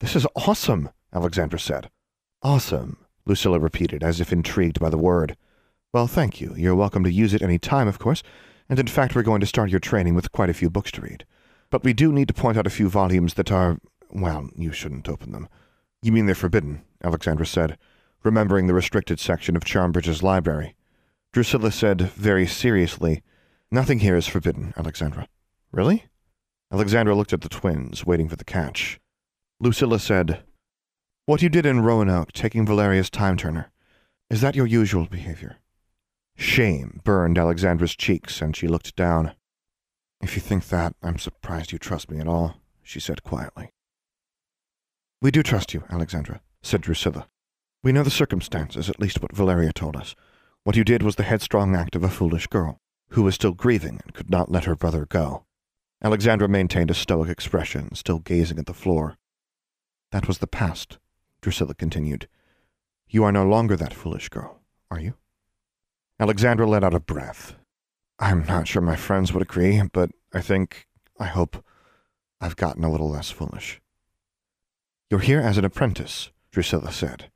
This 0.00 0.16
is 0.16 0.26
awesome, 0.34 0.90
Alexandra 1.12 1.58
said. 1.58 1.90
Awesome, 2.42 2.98
Lucilla 3.26 3.58
repeated, 3.58 4.02
as 4.02 4.20
if 4.20 4.32
intrigued 4.32 4.80
by 4.80 4.90
the 4.90 4.98
word. 4.98 5.36
Well, 5.92 6.06
thank 6.06 6.40
you. 6.40 6.54
You're 6.56 6.74
welcome 6.74 7.04
to 7.04 7.12
use 7.12 7.32
it 7.32 7.42
any 7.42 7.58
time, 7.58 7.88
of 7.88 7.98
course, 7.98 8.22
and 8.68 8.78
in 8.78 8.86
fact 8.86 9.14
we're 9.14 9.22
going 9.22 9.40
to 9.40 9.46
start 9.46 9.70
your 9.70 9.80
training 9.80 10.14
with 10.14 10.32
quite 10.32 10.50
a 10.50 10.54
few 10.54 10.68
books 10.68 10.90
to 10.92 11.00
read. 11.00 11.24
But 11.70 11.84
we 11.84 11.92
do 11.92 12.12
need 12.12 12.28
to 12.28 12.34
point 12.34 12.58
out 12.58 12.66
a 12.66 12.70
few 12.70 12.88
volumes 12.88 13.34
that 13.34 13.50
are, 13.50 13.78
well, 14.10 14.50
you 14.56 14.72
shouldn't 14.72 15.08
open 15.08 15.32
them. 15.32 15.48
You 16.02 16.12
mean 16.12 16.26
they're 16.26 16.34
forbidden, 16.34 16.82
Alexandra 17.02 17.46
said, 17.46 17.78
remembering 18.22 18.66
the 18.66 18.74
restricted 18.74 19.18
section 19.20 19.56
of 19.56 19.64
Charmbridge's 19.64 20.22
library. 20.22 20.74
Drusilla 21.34 21.72
said 21.72 22.00
very 22.12 22.46
seriously, 22.46 23.20
Nothing 23.68 23.98
here 23.98 24.14
is 24.14 24.28
forbidden, 24.28 24.72
Alexandra. 24.76 25.26
Really? 25.72 26.04
Alexandra 26.72 27.16
looked 27.16 27.32
at 27.32 27.40
the 27.40 27.48
twins, 27.48 28.06
waiting 28.06 28.28
for 28.28 28.36
the 28.36 28.44
catch. 28.44 29.00
Lucilla 29.58 29.98
said, 29.98 30.44
What 31.26 31.42
you 31.42 31.48
did 31.48 31.66
in 31.66 31.80
Roanoke, 31.80 32.30
taking 32.30 32.64
Valeria's 32.64 33.10
time 33.10 33.36
turner, 33.36 33.72
is 34.30 34.42
that 34.42 34.54
your 34.54 34.68
usual 34.68 35.06
behavior? 35.06 35.56
Shame 36.36 37.00
burned 37.02 37.36
Alexandra's 37.36 37.96
cheeks, 37.96 38.40
and 38.40 38.54
she 38.54 38.68
looked 38.68 38.94
down. 38.94 39.34
If 40.22 40.36
you 40.36 40.40
think 40.40 40.68
that, 40.68 40.94
I'm 41.02 41.18
surprised 41.18 41.72
you 41.72 41.80
trust 41.80 42.12
me 42.12 42.20
at 42.20 42.28
all, 42.28 42.60
she 42.80 43.00
said 43.00 43.24
quietly. 43.24 43.72
We 45.20 45.32
do 45.32 45.42
trust 45.42 45.74
you, 45.74 45.82
Alexandra, 45.90 46.42
said 46.62 46.82
Drusilla. 46.82 47.26
We 47.82 47.90
know 47.90 48.04
the 48.04 48.10
circumstances, 48.10 48.88
at 48.88 49.00
least 49.00 49.20
what 49.20 49.34
Valeria 49.34 49.72
told 49.72 49.96
us. 49.96 50.14
What 50.64 50.76
you 50.76 50.84
did 50.84 51.02
was 51.02 51.16
the 51.16 51.24
headstrong 51.24 51.76
act 51.76 51.94
of 51.94 52.02
a 52.02 52.08
foolish 52.08 52.46
girl, 52.46 52.80
who 53.10 53.22
was 53.22 53.34
still 53.34 53.52
grieving 53.52 54.00
and 54.02 54.14
could 54.14 54.30
not 54.30 54.50
let 54.50 54.64
her 54.64 54.74
brother 54.74 55.04
go. 55.04 55.44
Alexandra 56.02 56.48
maintained 56.48 56.90
a 56.90 56.94
stoic 56.94 57.28
expression, 57.28 57.94
still 57.94 58.18
gazing 58.18 58.58
at 58.58 58.64
the 58.64 58.72
floor. 58.72 59.18
That 60.10 60.26
was 60.26 60.38
the 60.38 60.46
past, 60.46 60.98
Drusilla 61.42 61.74
continued. 61.74 62.28
You 63.08 63.24
are 63.24 63.32
no 63.32 63.44
longer 63.44 63.76
that 63.76 63.92
foolish 63.92 64.30
girl, 64.30 64.62
are 64.90 64.98
you? 64.98 65.14
Alexandra 66.18 66.66
let 66.66 66.82
out 66.82 66.94
a 66.94 67.00
breath. 67.00 67.54
I'm 68.18 68.44
not 68.44 68.66
sure 68.66 68.80
my 68.80 68.96
friends 68.96 69.34
would 69.34 69.42
agree, 69.42 69.82
but 69.92 70.10
I 70.32 70.40
think, 70.40 70.86
I 71.20 71.26
hope, 71.26 71.62
I've 72.40 72.56
gotten 72.56 72.84
a 72.84 72.90
little 72.90 73.10
less 73.10 73.30
foolish. 73.30 73.82
You're 75.10 75.20
here 75.20 75.40
as 75.40 75.58
an 75.58 75.64
apprentice, 75.66 76.30
Drusilla 76.50 76.90
said. 76.90 77.30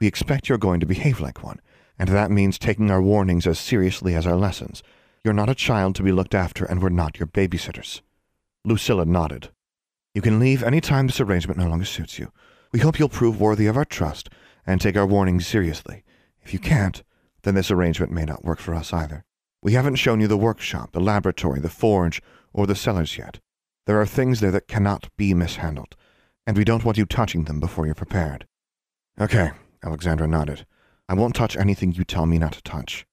We 0.00 0.08
expect 0.08 0.48
you're 0.48 0.58
going 0.58 0.80
to 0.80 0.86
behave 0.86 1.20
like 1.20 1.44
one, 1.44 1.60
and 1.98 2.08
that 2.08 2.30
means 2.30 2.58
taking 2.58 2.90
our 2.90 3.02
warnings 3.02 3.46
as 3.46 3.58
seriously 3.58 4.14
as 4.14 4.26
our 4.26 4.36
lessons. 4.36 4.82
You're 5.24 5.34
not 5.34 5.48
a 5.48 5.54
child 5.54 5.94
to 5.96 6.02
be 6.02 6.12
looked 6.12 6.34
after, 6.34 6.64
and 6.64 6.82
we're 6.82 6.88
not 6.88 7.18
your 7.18 7.26
babysitters. 7.26 8.00
Lucilla 8.64 9.04
nodded. 9.04 9.50
You 10.14 10.22
can 10.22 10.38
leave 10.38 10.62
any 10.62 10.80
time 10.80 11.06
this 11.06 11.20
arrangement 11.20 11.58
no 11.58 11.68
longer 11.68 11.84
suits 11.84 12.18
you. 12.18 12.32
We 12.72 12.80
hope 12.80 12.98
you'll 12.98 13.08
prove 13.08 13.40
worthy 13.40 13.66
of 13.66 13.76
our 13.76 13.84
trust 13.84 14.28
and 14.66 14.80
take 14.80 14.96
our 14.96 15.06
warnings 15.06 15.46
seriously. 15.46 16.04
If 16.42 16.52
you 16.52 16.58
can't, 16.58 17.02
then 17.42 17.54
this 17.54 17.70
arrangement 17.70 18.12
may 18.12 18.24
not 18.24 18.44
work 18.44 18.58
for 18.58 18.74
us 18.74 18.92
either. 18.92 19.24
We 19.62 19.72
haven't 19.72 19.96
shown 19.96 20.20
you 20.20 20.28
the 20.28 20.36
workshop, 20.36 20.92
the 20.92 21.00
laboratory, 21.00 21.60
the 21.60 21.68
forge, 21.68 22.22
or 22.52 22.66
the 22.66 22.74
cellars 22.74 23.18
yet. 23.18 23.40
There 23.86 24.00
are 24.00 24.06
things 24.06 24.40
there 24.40 24.50
that 24.50 24.68
cannot 24.68 25.08
be 25.16 25.32
mishandled, 25.34 25.96
and 26.46 26.56
we 26.56 26.64
don't 26.64 26.84
want 26.84 26.98
you 26.98 27.06
touching 27.06 27.44
them 27.44 27.60
before 27.60 27.86
you're 27.86 27.94
prepared. 27.94 28.46
Okay, 29.20 29.52
Alexandra 29.84 30.26
nodded. 30.26 30.66
I 31.08 31.14
won't 31.14 31.34
touch 31.34 31.56
anything 31.56 31.92
you 31.92 32.04
tell 32.04 32.26
me 32.26 32.38
not 32.38 32.52
to 32.52 32.62
touch. 32.62 33.06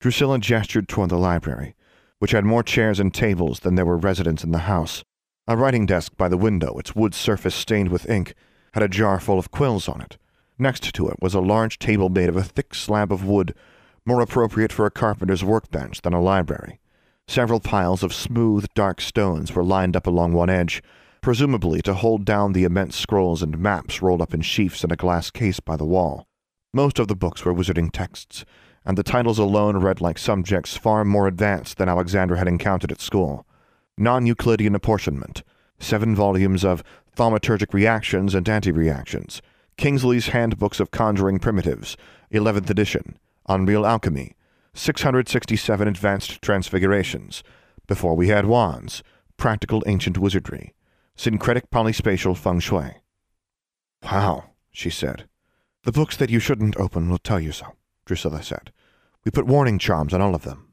Drusilla 0.00 0.38
gestured 0.38 0.88
toward 0.88 1.10
the 1.10 1.18
library. 1.18 1.74
which 2.20 2.32
had 2.32 2.44
more 2.44 2.62
chairs 2.62 3.00
and 3.00 3.12
tables 3.12 3.60
than 3.60 3.74
there 3.74 3.86
were 3.86 3.96
residents 3.96 4.44
in 4.44 4.52
the 4.52 4.58
house. 4.68 5.02
A 5.48 5.56
writing 5.56 5.86
desk 5.86 6.16
by 6.16 6.28
the 6.28 6.36
window, 6.36 6.78
its 6.78 6.94
wood 6.94 7.14
surface 7.14 7.54
stained 7.54 7.88
with 7.88 8.08
ink, 8.08 8.34
had 8.74 8.82
a 8.82 8.88
jar 8.88 9.18
full 9.18 9.38
of 9.38 9.50
quills 9.50 9.88
on 9.88 10.02
it. 10.02 10.18
Next 10.58 10.94
to 10.94 11.08
it 11.08 11.16
was 11.20 11.34
a 11.34 11.40
large 11.40 11.78
table 11.78 12.10
made 12.10 12.28
of 12.28 12.36
a 12.36 12.44
thick 12.44 12.74
slab 12.74 13.10
of 13.10 13.24
wood, 13.24 13.54
more 14.04 14.20
appropriate 14.20 14.70
for 14.70 14.84
a 14.84 14.90
carpenter's 14.90 15.42
workbench 15.42 16.02
than 16.02 16.12
a 16.12 16.20
library. 16.20 16.78
Several 17.26 17.58
piles 17.58 18.02
of 18.02 18.12
smooth, 18.12 18.66
dark 18.74 19.00
stones 19.00 19.54
were 19.54 19.64
lined 19.64 19.96
up 19.96 20.06
along 20.06 20.34
one 20.34 20.50
edge, 20.50 20.82
presumably 21.22 21.80
to 21.82 21.94
hold 21.94 22.26
down 22.26 22.52
the 22.52 22.64
immense 22.64 22.96
scrolls 22.96 23.42
and 23.42 23.58
maps 23.58 24.02
rolled 24.02 24.20
up 24.20 24.34
in 24.34 24.42
sheafs 24.42 24.84
in 24.84 24.92
a 24.92 24.96
glass 24.96 25.30
case 25.30 25.60
by 25.60 25.76
the 25.76 25.86
wall. 25.86 26.26
Most 26.72 26.98
of 26.98 27.08
the 27.08 27.16
books 27.16 27.44
were 27.44 27.54
wizarding 27.54 27.90
texts, 27.90 28.44
and 28.84 28.96
the 28.96 29.02
titles 29.02 29.38
alone 29.38 29.78
read 29.78 30.00
like 30.00 30.18
subjects 30.18 30.76
far 30.76 31.04
more 31.04 31.26
advanced 31.26 31.78
than 31.78 31.88
Alexandra 31.88 32.38
had 32.38 32.46
encountered 32.46 32.92
at 32.92 33.00
school. 33.00 33.46
Non 33.98 34.24
Euclidean 34.24 34.74
apportionment, 34.74 35.42
seven 35.78 36.14
volumes 36.14 36.64
of 36.64 36.84
thaumaturgic 37.16 37.74
reactions 37.74 38.34
and 38.34 38.48
anti-reactions, 38.48 39.42
Kingsley's 39.76 40.28
Handbooks 40.28 40.78
of 40.78 40.90
Conjuring 40.90 41.38
Primitives, 41.38 41.96
11th 42.32 42.70
edition, 42.70 43.18
Unreal 43.48 43.84
Alchemy, 43.84 44.36
667 44.74 45.88
Advanced 45.88 46.40
Transfigurations, 46.40 47.42
Before 47.86 48.14
We 48.14 48.28
Had 48.28 48.46
Wands, 48.46 49.02
Practical 49.36 49.82
Ancient 49.86 50.18
Wizardry, 50.18 50.74
Syncretic 51.16 51.70
Polyspatial 51.70 52.36
Feng 52.36 52.60
Shui. 52.60 52.96
Wow, 54.04 54.44
she 54.70 54.90
said. 54.90 55.24
The 55.84 55.92
books 55.92 56.16
that 56.18 56.28
you 56.28 56.40
shouldn't 56.40 56.76
open 56.76 57.08
will 57.08 57.18
tell 57.18 57.40
you 57.40 57.52
so, 57.52 57.74
Drusilla 58.04 58.42
said. 58.42 58.72
We 59.24 59.30
put 59.30 59.46
warning 59.46 59.78
charms 59.78 60.12
on 60.12 60.20
all 60.20 60.34
of 60.34 60.42
them. 60.42 60.72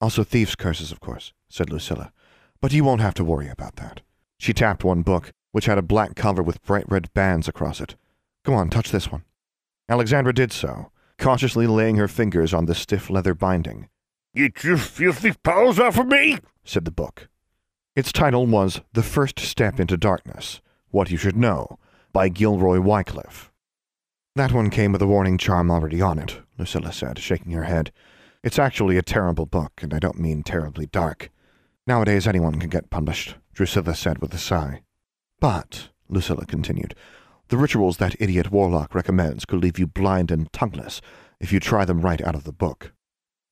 Also 0.00 0.24
thieves' 0.24 0.54
curses, 0.54 0.92
of 0.92 1.00
course, 1.00 1.32
said 1.48 1.70
Lucilla. 1.70 2.12
But 2.60 2.72
you 2.72 2.84
won't 2.84 3.00
have 3.00 3.14
to 3.14 3.24
worry 3.24 3.48
about 3.48 3.76
that. 3.76 4.02
She 4.38 4.52
tapped 4.52 4.84
one 4.84 5.02
book, 5.02 5.32
which 5.52 5.66
had 5.66 5.78
a 5.78 5.82
black 5.82 6.16
cover 6.16 6.42
with 6.42 6.62
bright 6.64 6.84
red 6.88 7.12
bands 7.14 7.48
across 7.48 7.80
it. 7.80 7.96
Come 8.44 8.54
on, 8.54 8.68
touch 8.68 8.90
this 8.90 9.10
one. 9.10 9.24
Alexandra 9.88 10.34
did 10.34 10.52
so, 10.52 10.90
cautiously 11.18 11.66
laying 11.66 11.96
her 11.96 12.08
fingers 12.08 12.52
on 12.52 12.66
the 12.66 12.74
stiff 12.74 13.08
leather 13.08 13.34
binding. 13.34 13.88
Get 14.34 14.64
your 14.64 14.76
filthy 14.76 15.32
paws 15.44 15.78
off 15.78 15.98
of 15.98 16.06
me! 16.06 16.38
said 16.64 16.84
the 16.84 16.90
book. 16.90 17.28
Its 17.94 18.12
title 18.12 18.46
was 18.46 18.80
The 18.94 19.02
First 19.02 19.38
Step 19.38 19.78
into 19.78 19.96
Darkness 19.96 20.60
What 20.90 21.10
You 21.10 21.18
Should 21.18 21.36
Know 21.36 21.78
by 22.12 22.28
Gilroy 22.28 22.80
Wycliffe. 22.80 23.51
That 24.34 24.52
one 24.52 24.70
came 24.70 24.92
with 24.92 25.02
a 25.02 25.06
warning 25.06 25.36
charm 25.36 25.70
already 25.70 26.00
on 26.00 26.18
it, 26.18 26.40
Lucilla 26.56 26.92
said, 26.92 27.18
shaking 27.18 27.52
her 27.52 27.64
head. 27.64 27.92
It's 28.42 28.58
actually 28.58 28.96
a 28.96 29.02
terrible 29.02 29.44
book, 29.44 29.72
and 29.82 29.92
I 29.92 29.98
don't 29.98 30.18
mean 30.18 30.42
terribly 30.42 30.86
dark. 30.86 31.30
Nowadays 31.86 32.26
anyone 32.26 32.58
can 32.58 32.70
get 32.70 32.88
punished, 32.88 33.36
Drusilla 33.52 33.94
said 33.94 34.18
with 34.18 34.32
a 34.32 34.38
sigh. 34.38 34.82
But, 35.38 35.90
Lucilla 36.08 36.46
continued, 36.46 36.94
the 37.48 37.58
rituals 37.58 37.98
that 37.98 38.16
idiot 38.18 38.50
warlock 38.50 38.94
recommends 38.94 39.44
could 39.44 39.60
leave 39.60 39.78
you 39.78 39.86
blind 39.86 40.30
and 40.30 40.50
tongueless 40.50 41.02
if 41.38 41.52
you 41.52 41.60
try 41.60 41.84
them 41.84 42.00
right 42.00 42.22
out 42.22 42.34
of 42.34 42.44
the 42.44 42.52
book. 42.52 42.92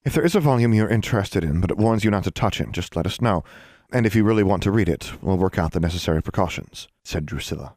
If 0.03 0.15
there 0.15 0.25
is 0.25 0.35
a 0.35 0.41
volume 0.41 0.73
you're 0.73 0.89
interested 0.89 1.45
in, 1.45 1.61
but 1.61 1.71
it 1.71 1.77
warns 1.77 2.05
you 2.05 2.11
not 2.11 2.25
to 2.25 2.31
touch 2.31 2.59
it, 2.59 2.73
just 2.73 2.97
let 2.97 3.05
us 3.05 3.21
know. 3.21 3.45
And 3.93 4.07
if 4.07 4.15
you 4.15 4.25
really 4.25 4.45
want 4.45 4.63
to 4.63 4.71
read 4.71 4.89
it, 4.89 5.13
we'll 5.21 5.37
work 5.37 5.59
out 5.59 5.73
the 5.73 5.81
necessary 5.81 6.23
precautions, 6.23 6.89
said 7.05 7.27
Drusilla. 7.27 7.77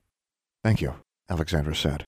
Thank 0.63 0.79
you, 0.79 0.93
Alexandra 1.29 1.75
said. 1.75 2.05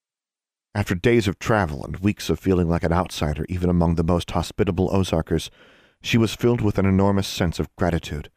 After 0.75 0.93
days 0.93 1.29
of 1.29 1.39
travel 1.39 1.85
and 1.85 1.95
weeks 1.99 2.29
of 2.29 2.37
feeling 2.37 2.67
like 2.67 2.83
an 2.83 2.91
outsider 2.91 3.45
even 3.47 3.69
among 3.69 3.95
the 3.95 4.03
most 4.03 4.29
hospitable 4.31 4.89
Ozarkers, 4.93 5.49
she 6.01 6.17
was 6.17 6.35
filled 6.35 6.59
with 6.59 6.77
an 6.77 6.85
enormous 6.85 7.29
sense 7.29 7.59
of 7.59 7.73
gratitude. 7.77 8.29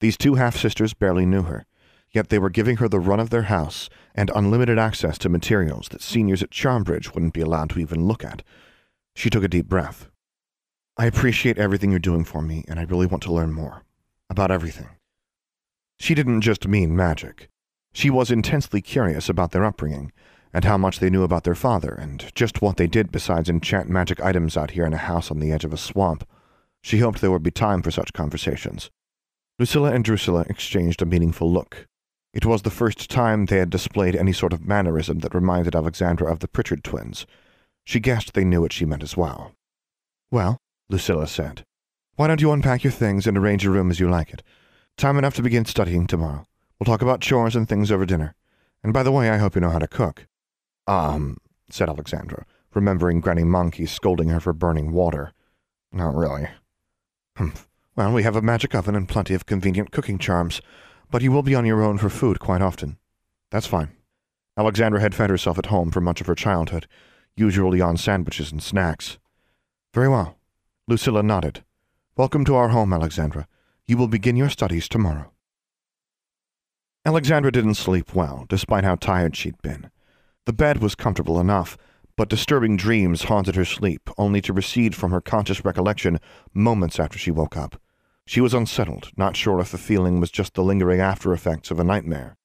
These 0.00 0.16
two 0.16 0.36
half-sisters 0.36 0.94
barely 0.94 1.26
knew 1.26 1.42
her, 1.42 1.66
yet 2.10 2.30
they 2.30 2.38
were 2.38 2.48
giving 2.48 2.78
her 2.78 2.88
the 2.88 2.98
run 2.98 3.20
of 3.20 3.28
their 3.28 3.42
house 3.42 3.90
and 4.14 4.30
unlimited 4.34 4.78
access 4.78 5.18
to 5.18 5.28
materials 5.28 5.88
that 5.90 6.00
seniors 6.00 6.42
at 6.42 6.50
Charmbridge 6.50 7.12
wouldn't 7.12 7.34
be 7.34 7.42
allowed 7.42 7.68
to 7.70 7.78
even 7.78 8.06
look 8.06 8.24
at. 8.24 8.42
She 9.14 9.28
took 9.28 9.44
a 9.44 9.48
deep 9.48 9.68
breath. 9.68 10.08
I 10.96 11.04
appreciate 11.04 11.58
everything 11.58 11.90
you're 11.90 12.00
doing 12.00 12.24
for 12.24 12.40
me, 12.40 12.64
and 12.68 12.80
I 12.80 12.84
really 12.84 13.06
want 13.06 13.22
to 13.24 13.32
learn 13.34 13.52
more. 13.52 13.82
About 14.30 14.50
everything. 14.50 14.88
She 15.98 16.14
didn't 16.14 16.40
just 16.40 16.66
mean 16.66 16.96
magic. 16.96 17.50
She 17.92 18.08
was 18.08 18.30
intensely 18.30 18.80
curious 18.80 19.28
about 19.28 19.52
their 19.52 19.64
upbringing, 19.64 20.10
and 20.56 20.64
how 20.64 20.78
much 20.78 21.00
they 21.00 21.10
knew 21.10 21.22
about 21.22 21.44
their 21.44 21.54
father, 21.54 21.92
and 21.92 22.34
just 22.34 22.62
what 22.62 22.78
they 22.78 22.86
did 22.86 23.12
besides 23.12 23.50
enchant 23.50 23.90
magic 23.90 24.22
items 24.22 24.56
out 24.56 24.70
here 24.70 24.86
in 24.86 24.94
a 24.94 24.96
house 24.96 25.30
on 25.30 25.38
the 25.38 25.52
edge 25.52 25.66
of 25.66 25.72
a 25.74 25.76
swamp. 25.76 26.26
She 26.82 27.00
hoped 27.00 27.20
there 27.20 27.30
would 27.30 27.42
be 27.42 27.50
time 27.50 27.82
for 27.82 27.90
such 27.90 28.14
conversations. 28.14 28.90
Lucilla 29.58 29.92
and 29.92 30.02
Drusilla 30.02 30.46
exchanged 30.48 31.02
a 31.02 31.04
meaningful 31.04 31.52
look. 31.52 31.86
It 32.32 32.46
was 32.46 32.62
the 32.62 32.70
first 32.70 33.10
time 33.10 33.44
they 33.44 33.58
had 33.58 33.68
displayed 33.68 34.16
any 34.16 34.32
sort 34.32 34.54
of 34.54 34.66
mannerism 34.66 35.18
that 35.18 35.34
reminded 35.34 35.76
Alexandra 35.76 36.32
of 36.32 36.38
the 36.38 36.48
Pritchard 36.48 36.82
twins. 36.82 37.26
She 37.84 38.00
guessed 38.00 38.32
they 38.32 38.42
knew 38.42 38.62
what 38.62 38.72
she 38.72 38.86
meant 38.86 39.02
as 39.02 39.14
well. 39.14 39.52
Well, 40.30 40.56
Lucilla 40.88 41.26
said, 41.26 41.64
why 42.14 42.28
don't 42.28 42.40
you 42.40 42.50
unpack 42.50 42.82
your 42.82 42.94
things 42.94 43.26
and 43.26 43.36
arrange 43.36 43.62
your 43.62 43.74
room 43.74 43.90
as 43.90 44.00
you 44.00 44.08
like 44.08 44.32
it? 44.32 44.42
Time 44.96 45.18
enough 45.18 45.34
to 45.34 45.42
begin 45.42 45.66
studying 45.66 46.06
tomorrow. 46.06 46.46
We'll 46.80 46.86
talk 46.86 47.02
about 47.02 47.20
chores 47.20 47.54
and 47.54 47.68
things 47.68 47.92
over 47.92 48.06
dinner. 48.06 48.34
And 48.82 48.94
by 48.94 49.02
the 49.02 49.12
way, 49.12 49.28
I 49.28 49.36
hope 49.36 49.54
you 49.54 49.60
know 49.60 49.68
how 49.68 49.80
to 49.80 49.86
cook. 49.86 50.26
Um, 50.86 51.38
said 51.70 51.88
Alexandra, 51.88 52.46
remembering 52.74 53.20
Granny 53.20 53.44
Monkey 53.44 53.86
scolding 53.86 54.28
her 54.28 54.40
for 54.40 54.52
burning 54.52 54.92
water. 54.92 55.32
Not 55.92 56.14
really. 56.14 56.48
Humph. 57.36 57.68
Well, 57.96 58.12
we 58.12 58.22
have 58.22 58.36
a 58.36 58.42
magic 58.42 58.74
oven 58.74 58.94
and 58.94 59.08
plenty 59.08 59.34
of 59.34 59.46
convenient 59.46 59.90
cooking 59.90 60.18
charms, 60.18 60.60
but 61.10 61.22
you 61.22 61.32
will 61.32 61.42
be 61.42 61.54
on 61.54 61.64
your 61.64 61.82
own 61.82 61.98
for 61.98 62.10
food 62.10 62.38
quite 62.38 62.60
often. 62.60 62.98
That's 63.50 63.66
fine. 63.66 63.90
Alexandra 64.56 65.00
had 65.00 65.14
fed 65.14 65.30
herself 65.30 65.58
at 65.58 65.66
home 65.66 65.90
for 65.90 66.00
much 66.00 66.20
of 66.20 66.26
her 66.26 66.34
childhood, 66.34 66.86
usually 67.36 67.80
on 67.80 67.96
sandwiches 67.96 68.52
and 68.52 68.62
snacks. 68.62 69.18
Very 69.94 70.08
well. 70.08 70.38
Lucilla 70.88 71.22
nodded. 71.22 71.64
Welcome 72.16 72.44
to 72.46 72.54
our 72.54 72.68
home, 72.68 72.92
Alexandra. 72.92 73.48
You 73.86 73.96
will 73.96 74.08
begin 74.08 74.36
your 74.36 74.48
studies 74.50 74.88
tomorrow. 74.88 75.32
Alexandra 77.04 77.52
didn't 77.52 77.74
sleep 77.74 78.14
well, 78.14 78.46
despite 78.48 78.84
how 78.84 78.96
tired 78.96 79.36
she'd 79.36 79.60
been. 79.62 79.90
The 80.46 80.52
bed 80.52 80.78
was 80.78 80.94
comfortable 80.94 81.40
enough, 81.40 81.76
but 82.16 82.28
disturbing 82.28 82.76
dreams 82.76 83.24
haunted 83.24 83.56
her 83.56 83.64
sleep, 83.64 84.08
only 84.16 84.40
to 84.42 84.52
recede 84.52 84.94
from 84.94 85.10
her 85.10 85.20
conscious 85.20 85.64
recollection 85.64 86.20
moments 86.54 87.00
after 87.00 87.18
she 87.18 87.32
woke 87.32 87.56
up. 87.56 87.80
She 88.28 88.40
was 88.40 88.54
unsettled, 88.54 89.10
not 89.16 89.36
sure 89.36 89.58
if 89.58 89.72
the 89.72 89.78
feeling 89.78 90.20
was 90.20 90.30
just 90.30 90.54
the 90.54 90.62
lingering 90.62 91.00
after 91.00 91.32
effects 91.32 91.72
of 91.72 91.80
a 91.80 91.84
nightmare. 91.84 92.36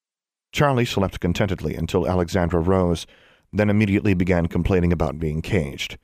Charlie 0.51 0.83
slept 0.83 1.19
contentedly 1.19 1.75
until 1.75 2.07
Alexandra 2.07 2.59
rose, 2.59 3.05
then 3.53 3.69
immediately 3.69 4.15
began 4.15 4.47
complaining 4.47 4.91
about 4.91 5.19
being 5.19 5.43
caged. 5.43 5.99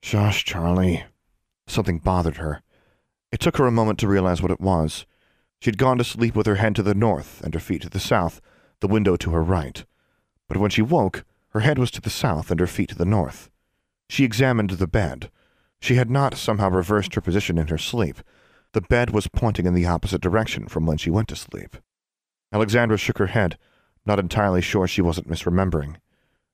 Shush, 0.00 0.44
Charlie. 0.44 1.04
Something 1.66 1.98
bothered 1.98 2.36
her. 2.36 2.62
It 3.32 3.40
took 3.40 3.56
her 3.56 3.66
a 3.66 3.72
moment 3.72 3.98
to 3.98 4.08
realize 4.08 4.42
what 4.42 4.52
it 4.52 4.60
was. 4.60 5.06
She'd 5.60 5.76
gone 5.76 5.98
to 5.98 6.04
sleep 6.04 6.36
with 6.36 6.46
her 6.46 6.56
head 6.56 6.76
to 6.76 6.84
the 6.84 6.94
north 6.94 7.40
and 7.42 7.52
her 7.52 7.60
feet 7.60 7.82
to 7.82 7.88
the 7.88 7.98
south, 7.98 8.40
the 8.78 8.88
window 8.88 9.16
to 9.16 9.30
her 9.30 9.42
right. 9.42 9.84
But 10.48 10.58
when 10.58 10.70
she 10.70 10.82
woke, 10.82 11.24
her 11.52 11.60
head 11.60 11.78
was 11.78 11.90
to 11.92 12.00
the 12.00 12.10
south 12.10 12.50
and 12.50 12.58
her 12.60 12.66
feet 12.66 12.88
to 12.90 12.94
the 12.94 13.04
north. 13.04 13.50
She 14.08 14.24
examined 14.24 14.70
the 14.70 14.86
bed. 14.86 15.30
She 15.80 15.96
had 15.96 16.10
not 16.10 16.36
somehow 16.36 16.70
reversed 16.70 17.14
her 17.14 17.20
position 17.20 17.58
in 17.58 17.68
her 17.68 17.78
sleep. 17.78 18.18
The 18.72 18.80
bed 18.80 19.10
was 19.10 19.28
pointing 19.28 19.66
in 19.66 19.74
the 19.74 19.86
opposite 19.86 20.22
direction 20.22 20.66
from 20.66 20.86
when 20.86 20.96
she 20.96 21.10
went 21.10 21.28
to 21.28 21.36
sleep. 21.36 21.76
Alexandra 22.52 22.96
shook 22.96 23.18
her 23.18 23.26
head, 23.26 23.58
not 24.06 24.18
entirely 24.18 24.62
sure 24.62 24.86
she 24.86 25.02
wasn't 25.02 25.28
misremembering. 25.28 25.96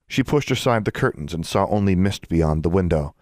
She 0.09 0.23
pushed 0.23 0.51
aside 0.51 0.85
the 0.85 0.93
curtains 0.93 1.33
and 1.33 1.47
saw 1.47 1.67
only 1.67 1.95
mist 1.95 2.29
beyond 2.29 2.63
the 2.63 2.69
window. 2.69 3.15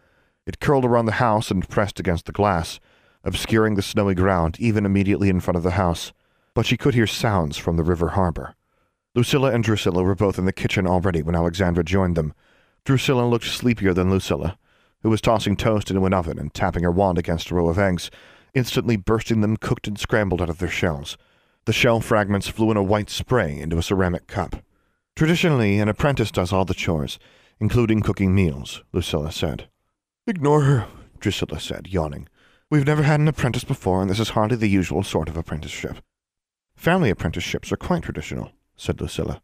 It 0.47 0.61
curled 0.61 0.85
around 0.85 1.07
the 1.07 1.13
house 1.13 1.51
and 1.51 1.69
pressed 1.69 2.01
against 2.01 2.27
the 2.27 2.33
glass, 2.33 2.81
obscuring 3.25 3.75
the 3.75 3.83
snowy 3.83 4.15
ground 4.15 4.57
even 4.61 4.87
immediately 4.87 5.29
in 5.29 5.41
front 5.41 5.57
of 5.57 5.63
the 5.63 5.73
house, 5.73 6.13
but 6.55 6.65
she 6.65 6.77
could 6.77 6.95
hear 6.95 7.07
sounds 7.07 7.57
from 7.59 7.77
the 7.77 7.83
river 7.83 8.11
harbor. 8.11 8.55
Lucilla 9.17 9.51
and 9.51 9.65
Drusilla 9.65 10.03
were 10.03 10.15
both 10.15 10.39
in 10.39 10.45
the 10.45 10.53
kitchen 10.53 10.87
already 10.87 11.23
when 11.23 11.35
Alexandra 11.35 11.83
joined 11.83 12.17
them. 12.17 12.35
Drusilla 12.85 13.27
looked 13.27 13.47
sleepier 13.47 13.95
than 13.95 14.11
Lucilla, 14.11 14.59
who 15.01 15.09
was 15.09 15.23
tossing 15.23 15.57
toast 15.57 15.91
into 15.91 16.05
an 16.05 16.13
oven 16.13 16.39
and 16.39 16.53
tapping 16.53 16.83
her 16.83 16.91
wand 16.91 17.17
against 17.17 17.51
a 17.51 17.55
row 17.55 17.71
of 17.71 17.79
eggs, 17.79 18.11
instantly 18.53 18.97
bursting 18.97 19.41
them 19.41 19.57
cooked 19.57 19.89
and 19.89 19.99
scrambled 19.99 20.43
out 20.43 20.51
of 20.51 20.59
their 20.59 20.69
shells. 20.69 21.17
The 21.65 21.73
shell 21.73 22.01
fragments 22.01 22.47
flew 22.47 22.71
in 22.71 22.77
a 22.77 22.83
white 22.83 23.09
spray 23.09 23.59
into 23.59 23.79
a 23.79 23.83
ceramic 23.83 24.27
cup. 24.27 24.57
Traditionally, 25.17 25.79
an 25.79 25.89
apprentice 25.89 26.31
does 26.31 26.53
all 26.53 26.67
the 26.67 26.75
chores, 26.75 27.19
including 27.59 28.03
cooking 28.03 28.35
meals, 28.35 28.85
Lucilla 28.93 29.33
said. 29.33 29.67
Ignore 30.27 30.61
her, 30.63 30.87
Drusilla 31.21 31.59
said, 31.59 31.89
yawning. 31.89 32.29
We've 32.71 32.87
never 32.87 33.05
had 33.05 33.21
an 33.21 33.29
apprentice 33.29 33.65
before, 33.65 34.03
and 34.03 34.11
this 34.11 34.21
is 34.21 34.31
hardly 34.31 34.59
the 34.59 34.69
usual 34.69 35.03
sort 35.03 35.31
of 35.31 35.39
apprenticeship. 35.39 36.03
Family 36.75 37.09
apprenticeships 37.09 37.73
are 37.73 37.79
quite 37.79 38.03
traditional, 38.03 38.53
said 38.77 39.01
Lucilla. 39.01 39.43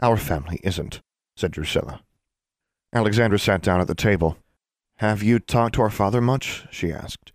Our 0.00 0.16
family 0.16 0.60
isn't, 0.62 1.00
said 1.36 1.52
Drusilla. 1.52 2.02
Alexandra 2.92 3.38
sat 3.38 3.62
down 3.62 3.80
at 3.80 3.86
the 3.86 3.94
table. 3.94 4.36
Have 4.96 5.22
you 5.22 5.38
talked 5.38 5.74
to 5.76 5.82
our 5.82 5.90
father 5.90 6.20
much? 6.20 6.66
she 6.70 6.92
asked. 6.92 7.32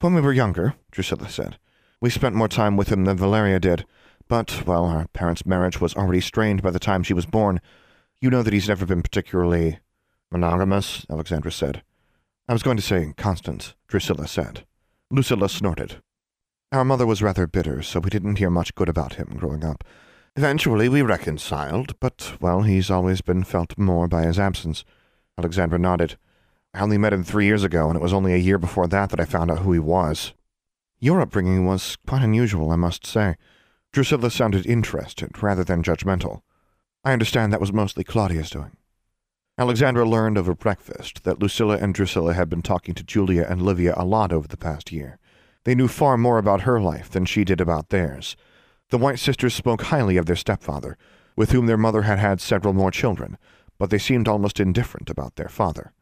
When 0.00 0.14
we 0.14 0.20
were 0.20 0.32
younger, 0.32 0.74
Drusilla 0.90 1.28
said. 1.28 1.58
We 2.00 2.10
spent 2.10 2.34
more 2.34 2.48
time 2.48 2.76
with 2.76 2.88
him 2.88 3.04
than 3.04 3.16
Valeria 3.16 3.58
did, 3.58 3.86
but, 4.28 4.66
well, 4.66 4.84
our 4.84 5.06
parents' 5.08 5.46
marriage 5.46 5.80
was 5.80 5.94
already 5.94 6.20
strained 6.20 6.62
by 6.62 6.70
the 6.70 6.78
time 6.78 7.02
she 7.02 7.14
was 7.14 7.26
born. 7.26 7.60
You 8.20 8.30
know 8.30 8.42
that 8.42 8.52
he's 8.52 8.68
never 8.68 8.86
been 8.86 9.02
particularly 9.02 9.78
monogamous, 10.30 11.06
Alexandra 11.10 11.52
said. 11.52 11.82
I 12.48 12.52
was 12.52 12.62
going 12.62 12.76
to 12.76 12.82
say 12.82 13.14
constant, 13.16 13.74
Drusilla 13.88 14.28
said. 14.28 14.66
Lucilla 15.10 15.48
snorted. 15.48 16.02
Our 16.72 16.84
mother 16.84 17.06
was 17.06 17.22
rather 17.22 17.46
bitter, 17.46 17.82
so 17.82 18.00
we 18.00 18.10
didn't 18.10 18.36
hear 18.36 18.50
much 18.50 18.74
good 18.74 18.88
about 18.88 19.14
him 19.14 19.36
growing 19.36 19.64
up. 19.64 19.84
Eventually 20.36 20.88
we 20.88 21.00
reconciled, 21.00 21.98
but, 22.00 22.32
well, 22.40 22.62
he's 22.62 22.90
always 22.90 23.20
been 23.20 23.44
felt 23.44 23.78
more 23.78 24.08
by 24.08 24.22
his 24.22 24.38
absence. 24.38 24.84
Alexandra 25.38 25.78
nodded. 25.78 26.16
I 26.72 26.80
only 26.80 26.98
met 26.98 27.12
him 27.12 27.22
three 27.22 27.46
years 27.46 27.62
ago, 27.62 27.88
and 27.88 27.96
it 27.96 28.02
was 28.02 28.12
only 28.12 28.34
a 28.34 28.38
year 28.38 28.58
before 28.58 28.88
that 28.88 29.10
that 29.10 29.20
I 29.20 29.26
found 29.26 29.52
out 29.52 29.60
who 29.60 29.70
he 29.70 29.78
was. 29.78 30.32
Your 30.98 31.20
upbringing 31.20 31.66
was 31.66 31.96
quite 32.04 32.22
unusual, 32.22 32.72
I 32.72 32.76
must 32.76 33.06
say. 33.06 33.36
Drusilla 33.92 34.28
sounded 34.28 34.66
interested 34.66 35.40
rather 35.40 35.62
than 35.62 35.84
judgmental. 35.84 36.40
I 37.04 37.12
understand 37.12 37.52
that 37.52 37.60
was 37.60 37.72
mostly 37.72 38.02
Claudia's 38.02 38.50
doing. 38.50 38.76
Alexandra 39.56 40.04
learned 40.04 40.36
over 40.36 40.52
breakfast 40.52 41.22
that 41.22 41.38
Lucilla 41.38 41.76
and 41.76 41.94
Drusilla 41.94 42.34
had 42.34 42.48
been 42.48 42.62
talking 42.62 42.92
to 42.94 43.04
Julia 43.04 43.46
and 43.48 43.62
Livia 43.62 43.94
a 43.96 44.04
lot 44.04 44.32
over 44.32 44.48
the 44.48 44.56
past 44.56 44.90
year. 44.90 45.20
They 45.62 45.76
knew 45.76 45.86
far 45.86 46.18
more 46.18 46.38
about 46.38 46.62
her 46.62 46.80
life 46.80 47.08
than 47.08 47.24
she 47.24 47.44
did 47.44 47.60
about 47.60 47.90
theirs. 47.90 48.34
The 48.90 48.98
White 48.98 49.18
sisters 49.18 49.54
spoke 49.54 49.82
highly 49.82 50.16
of 50.16 50.26
their 50.26 50.36
stepfather, 50.36 50.96
with 51.36 51.50
whom 51.50 51.66
their 51.66 51.76
mother 51.76 52.02
had 52.02 52.18
had 52.18 52.40
several 52.40 52.74
more 52.74 52.90
children, 52.90 53.38
but 53.78 53.90
they 53.90 53.98
seemed 53.98 54.28
almost 54.28 54.60
indifferent 54.60 55.10
about 55.10 55.36
their 55.36 55.48
father. 55.48 55.92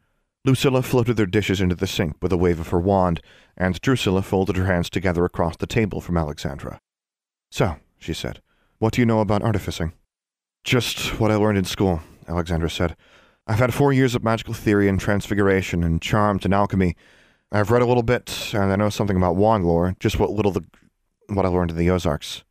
Lucilla 0.45 0.81
floated 0.81 1.15
their 1.15 1.25
dishes 1.25 1.61
into 1.61 1.75
the 1.75 1.87
sink 1.87 2.17
with 2.21 2.33
a 2.33 2.37
wave 2.37 2.59
of 2.59 2.69
her 2.69 2.79
wand, 2.79 3.21
and 3.55 3.79
Drusilla 3.79 4.21
folded 4.21 4.57
her 4.57 4.65
hands 4.65 4.89
together 4.89 5.23
across 5.25 5.55
the 5.55 5.65
table 5.65 6.01
from 6.01 6.17
Alexandra. 6.17 6.79
So, 7.49 7.77
she 7.97 8.13
said, 8.13 8.41
what 8.79 8.93
do 8.93 9.01
you 9.01 9.05
know 9.05 9.21
about 9.21 9.43
artificing? 9.43 9.93
Just 10.65 11.19
what 11.19 11.31
I 11.31 11.35
learned 11.35 11.57
in 11.57 11.63
school, 11.63 12.01
Alexandra 12.27 12.69
said. 12.69 12.97
I've 13.47 13.59
had 13.59 13.73
four 13.73 13.93
years 13.93 14.15
of 14.15 14.23
magical 14.23 14.53
theory 14.53 14.89
and 14.89 14.99
transfiguration 14.99 15.83
and 15.83 16.01
charms 16.01 16.45
and 16.45 16.53
alchemy. 16.53 16.95
I've 17.51 17.71
read 17.71 17.81
a 17.81 17.85
little 17.85 18.03
bit, 18.03 18.51
and 18.53 18.71
I 18.71 18.75
know 18.75 18.89
something 18.89 19.15
about 19.15 19.35
wand 19.35 19.65
lore, 19.65 19.95
just 19.99 20.19
what 20.19 20.31
little 20.31 20.51
the 20.51 20.65
what 21.27 21.45
I 21.45 21.49
learned 21.49 21.71
in 21.71 21.77
the 21.77 21.89
Ozarks. 21.89 22.43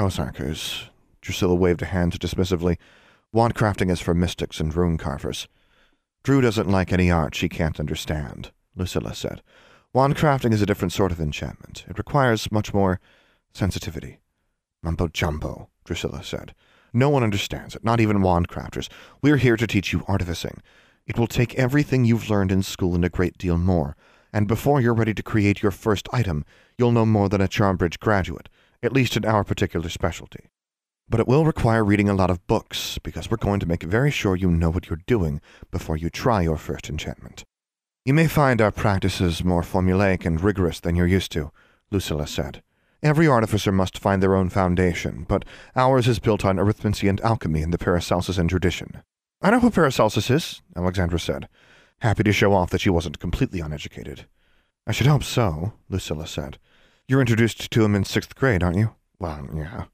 Oh, 0.00 0.06
Ozarkers. 0.06 0.88
Drusilla 1.20 1.54
waved 1.54 1.82
a 1.82 1.84
hand 1.84 2.18
dismissively. 2.18 2.78
Wand 3.34 3.54
crafting 3.54 3.90
is 3.90 4.00
for 4.00 4.14
mystics 4.14 4.58
and 4.58 4.74
rune 4.74 4.96
carvers. 4.96 5.46
Drew 6.22 6.40
doesn't 6.40 6.70
like 6.70 6.90
any 6.90 7.10
art 7.10 7.34
she 7.34 7.50
can't 7.50 7.78
understand, 7.78 8.50
Lucilla 8.74 9.14
said. 9.14 9.42
Wand 9.92 10.16
crafting 10.16 10.54
is 10.54 10.62
a 10.62 10.66
different 10.66 10.94
sort 10.94 11.12
of 11.12 11.20
enchantment. 11.20 11.84
It 11.86 11.98
requires 11.98 12.50
much 12.50 12.72
more 12.72 12.98
sensitivity. 13.52 14.20
Mumbo 14.82 15.06
jumbo, 15.08 15.68
Drusilla 15.84 16.24
said. 16.24 16.54
No 16.94 17.10
one 17.10 17.22
understands 17.22 17.76
it, 17.76 17.84
not 17.84 18.00
even 18.00 18.22
wand 18.22 18.48
crafters. 18.48 18.88
We're 19.20 19.36
here 19.36 19.58
to 19.58 19.66
teach 19.66 19.92
you 19.92 20.06
artificing. 20.08 20.62
It 21.06 21.18
will 21.18 21.26
take 21.26 21.56
everything 21.56 22.06
you've 22.06 22.30
learned 22.30 22.52
in 22.52 22.62
school 22.62 22.94
and 22.94 23.04
a 23.04 23.10
great 23.10 23.36
deal 23.36 23.58
more, 23.58 23.96
and 24.32 24.48
before 24.48 24.80
you're 24.80 24.94
ready 24.94 25.12
to 25.12 25.22
create 25.22 25.62
your 25.62 25.72
first 25.72 26.08
item, 26.10 26.46
you'll 26.78 26.90
know 26.90 27.04
more 27.04 27.28
than 27.28 27.42
a 27.42 27.48
Charmbridge 27.48 27.98
graduate, 27.98 28.48
at 28.82 28.92
least 28.92 29.16
in 29.16 29.24
our 29.24 29.44
particular 29.44 29.88
specialty. 29.88 30.50
But 31.08 31.20
it 31.20 31.28
will 31.28 31.44
require 31.44 31.84
reading 31.84 32.08
a 32.08 32.14
lot 32.14 32.30
of 32.30 32.46
books, 32.46 32.98
because 33.02 33.30
we're 33.30 33.36
going 33.36 33.60
to 33.60 33.66
make 33.66 33.82
very 33.82 34.10
sure 34.10 34.36
you 34.36 34.50
know 34.50 34.70
what 34.70 34.88
you're 34.88 35.00
doing 35.06 35.40
before 35.70 35.96
you 35.96 36.08
try 36.08 36.42
your 36.42 36.56
first 36.56 36.88
enchantment. 36.88 37.44
You 38.04 38.14
may 38.14 38.28
find 38.28 38.60
our 38.60 38.70
practices 38.70 39.44
more 39.44 39.62
formulaic 39.62 40.24
and 40.24 40.40
rigorous 40.40 40.80
than 40.80 40.96
you're 40.96 41.06
used 41.06 41.32
to, 41.32 41.50
Lucilla 41.90 42.26
said. 42.26 42.62
Every 43.02 43.26
artificer 43.26 43.72
must 43.72 43.98
find 43.98 44.22
their 44.22 44.34
own 44.34 44.50
foundation, 44.50 45.24
but 45.28 45.44
ours 45.74 46.06
is 46.06 46.18
built 46.18 46.44
on 46.44 46.56
arithmancy 46.56 47.08
and 47.08 47.20
alchemy 47.22 47.62
in 47.62 47.70
the 47.70 47.78
Paracelsian 47.78 48.48
tradition. 48.48 49.02
I 49.42 49.50
know 49.50 49.60
who 49.60 49.70
Paracelsus 49.70 50.30
is, 50.30 50.62
Alexandra 50.76 51.18
said, 51.18 51.48
happy 52.00 52.22
to 52.22 52.32
show 52.32 52.52
off 52.52 52.70
that 52.70 52.82
she 52.82 52.90
wasn't 52.90 53.18
completely 53.18 53.60
uneducated. 53.60 54.26
I 54.86 54.92
should 54.92 55.06
hope 55.06 55.24
so, 55.24 55.72
Lucilla 55.88 56.26
said. 56.26 56.58
You're 57.10 57.20
introduced 57.20 57.72
to 57.72 57.84
him 57.84 57.96
in 57.96 58.04
sixth 58.04 58.36
grade, 58.36 58.62
aren't 58.62 58.76
you? 58.76 58.94
Well, 59.18 59.48
yeah. 59.52 59.86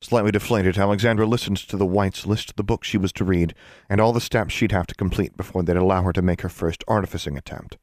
Slightly 0.00 0.30
deflated, 0.30 0.78
Alexandra 0.78 1.26
listened 1.26 1.56
to 1.56 1.76
the 1.76 1.84
Whites 1.84 2.24
list 2.24 2.54
the 2.54 2.62
book 2.62 2.84
she 2.84 2.96
was 2.96 3.12
to 3.14 3.24
read 3.24 3.56
and 3.88 4.00
all 4.00 4.12
the 4.12 4.20
steps 4.20 4.54
she'd 4.54 4.70
have 4.70 4.86
to 4.86 4.94
complete 4.94 5.36
before 5.36 5.64
they'd 5.64 5.74
allow 5.74 6.04
her 6.04 6.12
to 6.12 6.22
make 6.22 6.42
her 6.42 6.48
first 6.48 6.84
artificing 6.86 7.36
attempt. 7.36 7.78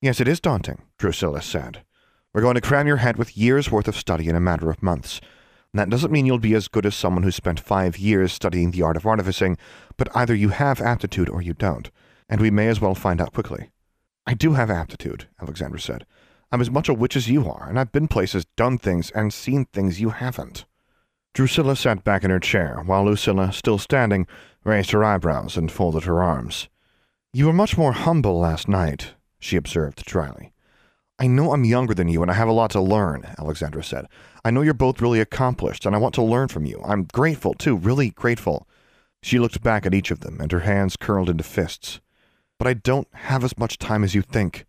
Yes, 0.00 0.18
it 0.18 0.26
is 0.26 0.40
daunting, 0.40 0.82
Drusilla 0.98 1.42
said. 1.42 1.84
We're 2.32 2.40
going 2.40 2.56
to 2.56 2.60
cram 2.60 2.88
your 2.88 2.96
head 2.96 3.18
with 3.18 3.36
years' 3.36 3.70
worth 3.70 3.86
of 3.86 3.94
study 3.94 4.28
in 4.28 4.34
a 4.34 4.40
matter 4.40 4.68
of 4.68 4.82
months. 4.82 5.20
That 5.72 5.88
doesn't 5.88 6.10
mean 6.10 6.26
you'll 6.26 6.40
be 6.40 6.54
as 6.54 6.66
good 6.66 6.86
as 6.86 6.96
someone 6.96 7.22
who 7.22 7.30
spent 7.30 7.60
five 7.60 7.98
years 7.98 8.32
studying 8.32 8.72
the 8.72 8.82
art 8.82 8.96
of 8.96 9.06
artificing, 9.06 9.56
but 9.96 10.08
either 10.12 10.34
you 10.34 10.48
have 10.48 10.80
aptitude 10.80 11.28
or 11.28 11.40
you 11.40 11.54
don't, 11.54 11.88
and 12.28 12.40
we 12.40 12.50
may 12.50 12.66
as 12.66 12.80
well 12.80 12.96
find 12.96 13.20
out 13.20 13.32
quickly. 13.32 13.70
I 14.26 14.34
do 14.34 14.54
have 14.54 14.70
aptitude, 14.70 15.28
Alexandra 15.40 15.78
said. 15.78 16.04
I'm 16.54 16.60
as 16.60 16.70
much 16.70 16.88
a 16.88 16.94
witch 16.94 17.16
as 17.16 17.28
you 17.28 17.50
are, 17.50 17.68
and 17.68 17.80
I've 17.80 17.90
been 17.90 18.06
places, 18.06 18.46
done 18.56 18.78
things, 18.78 19.10
and 19.10 19.34
seen 19.34 19.64
things 19.64 20.00
you 20.00 20.10
haven't. 20.10 20.66
Drusilla 21.32 21.74
sat 21.74 22.04
back 22.04 22.22
in 22.22 22.30
her 22.30 22.38
chair, 22.38 22.80
while 22.86 23.04
Lucilla, 23.04 23.52
still 23.52 23.76
standing, 23.76 24.28
raised 24.62 24.92
her 24.92 25.02
eyebrows 25.02 25.56
and 25.56 25.72
folded 25.72 26.04
her 26.04 26.22
arms. 26.22 26.68
You 27.32 27.46
were 27.46 27.52
much 27.52 27.76
more 27.76 27.90
humble 27.90 28.38
last 28.38 28.68
night, 28.68 29.14
she 29.40 29.56
observed 29.56 30.04
dryly. 30.04 30.52
I 31.18 31.26
know 31.26 31.52
I'm 31.52 31.64
younger 31.64 31.92
than 31.92 32.06
you 32.06 32.22
and 32.22 32.30
I 32.30 32.34
have 32.34 32.46
a 32.46 32.52
lot 32.52 32.70
to 32.70 32.80
learn, 32.80 33.24
Alexandra 33.36 33.82
said. 33.82 34.06
I 34.44 34.52
know 34.52 34.62
you're 34.62 34.74
both 34.74 35.02
really 35.02 35.18
accomplished 35.18 35.84
and 35.84 35.96
I 35.96 35.98
want 35.98 36.14
to 36.14 36.22
learn 36.22 36.46
from 36.46 36.66
you. 36.66 36.80
I'm 36.84 37.08
grateful, 37.12 37.54
too, 37.54 37.76
really 37.76 38.10
grateful. 38.10 38.68
She 39.24 39.40
looked 39.40 39.60
back 39.60 39.86
at 39.86 39.94
each 39.94 40.12
of 40.12 40.20
them 40.20 40.40
and 40.40 40.52
her 40.52 40.60
hands 40.60 40.96
curled 40.96 41.28
into 41.28 41.42
fists. 41.42 41.98
But 42.60 42.68
I 42.68 42.74
don't 42.74 43.08
have 43.12 43.42
as 43.42 43.58
much 43.58 43.76
time 43.76 44.04
as 44.04 44.14
you 44.14 44.22
think. 44.22 44.66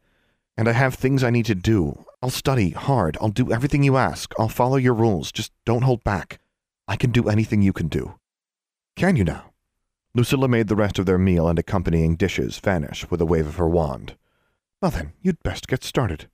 And 0.57 0.67
I 0.69 0.71
have 0.71 0.95
things 0.95 1.23
I 1.23 1.29
need 1.29 1.45
to 1.47 1.55
do. 1.55 2.05
I'll 2.21 2.29
study 2.29 2.71
hard. 2.71 3.17
I'll 3.19 3.29
do 3.29 3.51
everything 3.51 3.83
you 3.83 3.97
ask. 3.97 4.33
I'll 4.39 4.47
follow 4.49 4.77
your 4.77 4.93
rules. 4.93 5.31
Just 5.31 5.51
don't 5.65 5.83
hold 5.83 6.03
back. 6.03 6.39
I 6.87 6.95
can 6.95 7.11
do 7.11 7.27
anything 7.29 7.61
you 7.61 7.73
can 7.73 7.87
do. 7.87 8.15
Can 8.95 9.15
you 9.15 9.23
now? 9.23 9.51
Lucilla 10.13 10.47
made 10.47 10.69
the 10.69 10.75
rest 10.77 10.97
of 10.97 11.05
their 11.05 11.17
meal 11.17 11.47
and 11.47 11.59
accompanying 11.59 12.15
dishes 12.15 12.57
vanish 12.59 13.09
with 13.11 13.19
a 13.19 13.25
wave 13.25 13.47
of 13.47 13.57
her 13.57 13.67
wand. 13.67 14.15
Well 14.81 14.91
then, 14.91 15.11
you'd 15.21 15.43
best 15.43 15.67
get 15.67 15.83
started. 15.83 16.29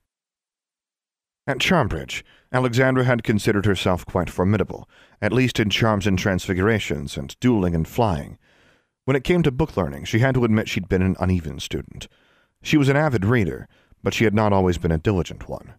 At 1.44 1.58
Charmbridge, 1.58 2.22
Alexandra 2.52 3.02
had 3.02 3.24
considered 3.24 3.66
herself 3.66 4.06
quite 4.06 4.30
formidable, 4.30 4.88
at 5.20 5.32
least 5.32 5.58
in 5.58 5.70
charms 5.70 6.06
and 6.06 6.16
transfigurations, 6.16 7.16
and 7.16 7.34
dueling 7.40 7.74
and 7.74 7.88
flying. 7.88 8.38
When 9.04 9.16
it 9.16 9.24
came 9.24 9.42
to 9.42 9.50
book 9.50 9.76
learning, 9.76 10.04
she 10.04 10.20
had 10.20 10.34
to 10.36 10.44
admit 10.44 10.68
she'd 10.68 10.88
been 10.88 11.02
an 11.02 11.16
uneven 11.18 11.58
student. 11.58 12.06
She 12.62 12.76
was 12.76 12.88
an 12.88 12.96
avid 12.96 13.24
reader, 13.24 13.66
but 14.02 14.14
she 14.14 14.24
had 14.24 14.34
not 14.34 14.52
always 14.52 14.78
been 14.78 14.92
a 14.92 14.98
diligent 14.98 15.48
one. 15.48 15.74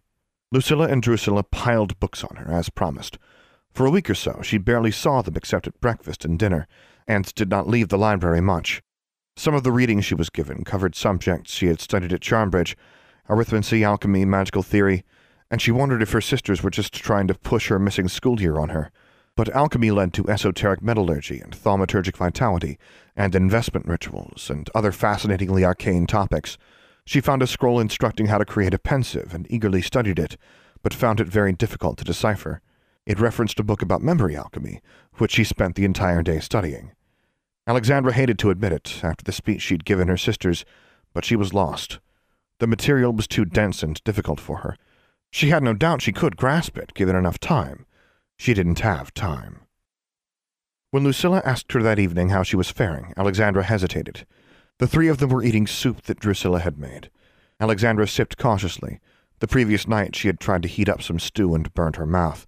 Lucilla 0.52 0.88
and 0.88 1.02
Drusilla 1.02 1.42
piled 1.42 1.98
books 2.00 2.22
on 2.22 2.36
her, 2.36 2.52
as 2.52 2.68
promised. 2.68 3.18
For 3.72 3.86
a 3.86 3.90
week 3.90 4.08
or 4.08 4.14
so, 4.14 4.40
she 4.42 4.58
barely 4.58 4.92
saw 4.92 5.20
them 5.20 5.36
except 5.36 5.66
at 5.66 5.80
breakfast 5.80 6.24
and 6.24 6.38
dinner, 6.38 6.66
and 7.08 7.34
did 7.34 7.50
not 7.50 7.68
leave 7.68 7.88
the 7.88 7.98
library 7.98 8.40
much. 8.40 8.82
Some 9.36 9.54
of 9.54 9.64
the 9.64 9.72
reading 9.72 10.00
she 10.00 10.14
was 10.14 10.30
given 10.30 10.62
covered 10.62 10.94
subjects 10.94 11.52
she 11.52 11.66
had 11.66 11.80
studied 11.80 12.12
at 12.12 12.20
Charmbridge 12.20 12.76
arithmancy, 13.28 13.82
alchemy, 13.82 14.24
magical 14.24 14.62
theory, 14.62 15.04
and 15.50 15.60
she 15.60 15.70
wondered 15.70 16.02
if 16.02 16.12
her 16.12 16.20
sisters 16.20 16.62
were 16.62 16.70
just 16.70 16.92
trying 16.92 17.26
to 17.26 17.34
push 17.34 17.68
her 17.68 17.78
missing 17.78 18.08
school 18.08 18.40
year 18.40 18.58
on 18.58 18.68
her. 18.70 18.90
But 19.36 19.48
alchemy 19.50 19.90
led 19.90 20.12
to 20.14 20.28
esoteric 20.28 20.82
metallurgy 20.82 21.40
and 21.40 21.52
thaumaturgic 21.52 22.16
vitality, 22.16 22.78
and 23.16 23.34
investment 23.34 23.86
rituals, 23.86 24.48
and 24.50 24.70
other 24.74 24.92
fascinatingly 24.92 25.64
arcane 25.64 26.06
topics. 26.06 26.56
She 27.06 27.20
found 27.20 27.42
a 27.42 27.46
scroll 27.46 27.80
instructing 27.80 28.26
how 28.26 28.38
to 28.38 28.44
create 28.44 28.74
a 28.74 28.78
pensieve 28.78 29.34
and 29.34 29.46
eagerly 29.50 29.82
studied 29.82 30.18
it, 30.18 30.36
but 30.82 30.94
found 30.94 31.20
it 31.20 31.28
very 31.28 31.52
difficult 31.52 31.98
to 31.98 32.04
decipher. 32.04 32.60
It 33.06 33.20
referenced 33.20 33.60
a 33.60 33.64
book 33.64 33.82
about 33.82 34.02
memory 34.02 34.36
alchemy, 34.36 34.80
which 35.18 35.32
she 35.32 35.44
spent 35.44 35.74
the 35.74 35.84
entire 35.84 36.22
day 36.22 36.40
studying. 36.40 36.92
Alexandra 37.66 38.12
hated 38.12 38.38
to 38.38 38.50
admit 38.50 38.72
it 38.72 39.00
after 39.02 39.24
the 39.24 39.32
speech 39.32 39.62
she'd 39.62 39.84
given 39.84 40.08
her 40.08 40.16
sisters, 40.16 40.64
but 41.12 41.24
she 41.24 41.36
was 41.36 41.54
lost. 41.54 41.98
The 42.60 42.66
material 42.66 43.12
was 43.12 43.26
too 43.26 43.44
dense 43.44 43.82
and 43.82 44.02
difficult 44.04 44.40
for 44.40 44.58
her, 44.58 44.76
she 45.34 45.48
had 45.48 45.64
no 45.64 45.74
doubt 45.74 46.00
she 46.00 46.12
could 46.12 46.36
grasp 46.36 46.78
it, 46.78 46.94
given 46.94 47.16
enough 47.16 47.40
time. 47.40 47.86
She 48.38 48.54
didn't 48.54 48.78
have 48.78 49.12
time. 49.14 49.62
When 50.92 51.02
Lucilla 51.02 51.42
asked 51.44 51.72
her 51.72 51.82
that 51.82 51.98
evening 51.98 52.28
how 52.28 52.44
she 52.44 52.54
was 52.54 52.70
faring, 52.70 53.12
Alexandra 53.16 53.64
hesitated. 53.64 54.28
The 54.78 54.86
three 54.86 55.08
of 55.08 55.18
them 55.18 55.30
were 55.30 55.42
eating 55.42 55.66
soup 55.66 56.02
that 56.02 56.18
Drusilla 56.18 56.60
had 56.60 56.78
made. 56.78 57.10
Alexandra 57.60 58.08
sipped 58.08 58.36
cautiously. 58.36 59.00
The 59.38 59.46
previous 59.46 59.86
night 59.86 60.16
she 60.16 60.28
had 60.28 60.40
tried 60.40 60.62
to 60.62 60.68
heat 60.68 60.88
up 60.88 61.02
some 61.02 61.18
stew 61.18 61.54
and 61.54 61.72
burned 61.74 61.96
her 61.96 62.06
mouth. 62.06 62.46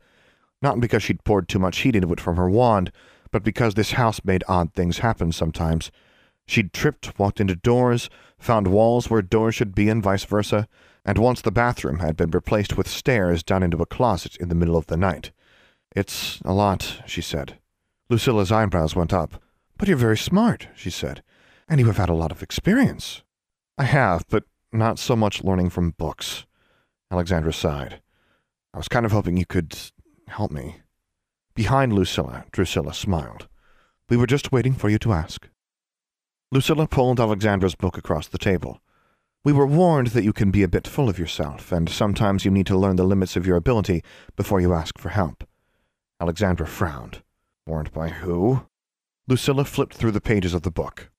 Not 0.62 0.80
because 0.80 1.02
she'd 1.02 1.24
poured 1.24 1.48
too 1.48 1.58
much 1.58 1.78
heat 1.78 1.94
into 1.94 2.12
it 2.12 2.20
from 2.20 2.36
her 2.36 2.50
wand, 2.50 2.90
but 3.30 3.44
because 3.44 3.74
this 3.74 3.92
house 3.92 4.20
made 4.24 4.44
odd 4.48 4.72
things 4.72 4.98
happen 4.98 5.32
sometimes. 5.32 5.90
She'd 6.46 6.72
tripped, 6.72 7.18
walked 7.18 7.40
into 7.40 7.56
doors, 7.56 8.08
found 8.38 8.68
walls 8.68 9.10
where 9.10 9.22
doors 9.22 9.54
should 9.54 9.74
be, 9.74 9.88
and 9.88 10.02
vice 10.02 10.24
versa, 10.24 10.68
and 11.04 11.18
once 11.18 11.40
the 11.40 11.52
bathroom 11.52 11.98
had 11.98 12.16
been 12.16 12.30
replaced 12.30 12.76
with 12.76 12.88
stairs 12.88 13.42
down 13.42 13.62
into 13.62 13.82
a 13.82 13.86
closet 13.86 14.36
in 14.36 14.48
the 14.48 14.54
middle 14.54 14.76
of 14.76 14.86
the 14.86 14.96
night. 14.96 15.30
It's 15.94 16.40
a 16.44 16.52
lot, 16.52 17.02
she 17.06 17.22
said. 17.22 17.58
Lucilla's 18.08 18.52
eyebrows 18.52 18.94
went 18.96 19.12
up. 19.12 19.42
But 19.78 19.88
you're 19.88 19.96
very 19.96 20.16
smart, 20.16 20.68
she 20.74 20.90
said, 20.90 21.22
and 21.68 21.80
you 21.80 21.86
have 21.86 21.96
had 21.96 22.08
a 22.08 22.14
lot 22.14 22.32
of 22.32 22.42
experience. 22.42 23.22
I 23.78 23.84
have, 23.84 24.24
but 24.28 24.44
not 24.72 24.98
so 24.98 25.16
much 25.16 25.44
learning 25.44 25.70
from 25.70 25.90
books. 25.90 26.46
Alexandra 27.10 27.52
sighed. 27.52 28.00
I 28.74 28.78
was 28.78 28.88
kind 28.88 29.06
of 29.06 29.12
hoping 29.12 29.36
you 29.36 29.46
could 29.46 29.76
help 30.28 30.50
me. 30.50 30.76
Behind 31.54 31.92
Lucilla, 31.92 32.44
Drusilla 32.52 32.92
smiled. 32.92 33.48
We 34.08 34.16
were 34.16 34.26
just 34.26 34.52
waiting 34.52 34.74
for 34.74 34.88
you 34.88 34.98
to 34.98 35.12
ask. 35.12 35.48
Lucilla 36.52 36.86
pulled 36.86 37.18
Alexandra's 37.18 37.74
book 37.74 37.96
across 37.98 38.28
the 38.28 38.38
table. 38.38 38.80
We 39.44 39.52
were 39.52 39.66
warned 39.66 40.08
that 40.08 40.24
you 40.24 40.32
can 40.32 40.50
be 40.50 40.62
a 40.62 40.68
bit 40.68 40.86
full 40.86 41.08
of 41.08 41.18
yourself, 41.18 41.72
and 41.72 41.88
sometimes 41.88 42.44
you 42.44 42.50
need 42.50 42.66
to 42.66 42.76
learn 42.76 42.96
the 42.96 43.04
limits 43.04 43.36
of 43.36 43.46
your 43.46 43.56
ability 43.56 44.02
before 44.36 44.60
you 44.60 44.74
ask 44.74 44.98
for 44.98 45.08
help. 45.08 45.44
Alexandra 46.20 46.66
frowned. 46.66 47.22
Warned 47.66 47.92
by 47.92 48.08
who? 48.08 48.66
Lucilla 49.28 49.64
flipped 49.64 49.94
through 49.94 50.12
the 50.12 50.20
pages 50.20 50.54
of 50.54 50.62
the 50.62 50.70
book. 50.70 51.10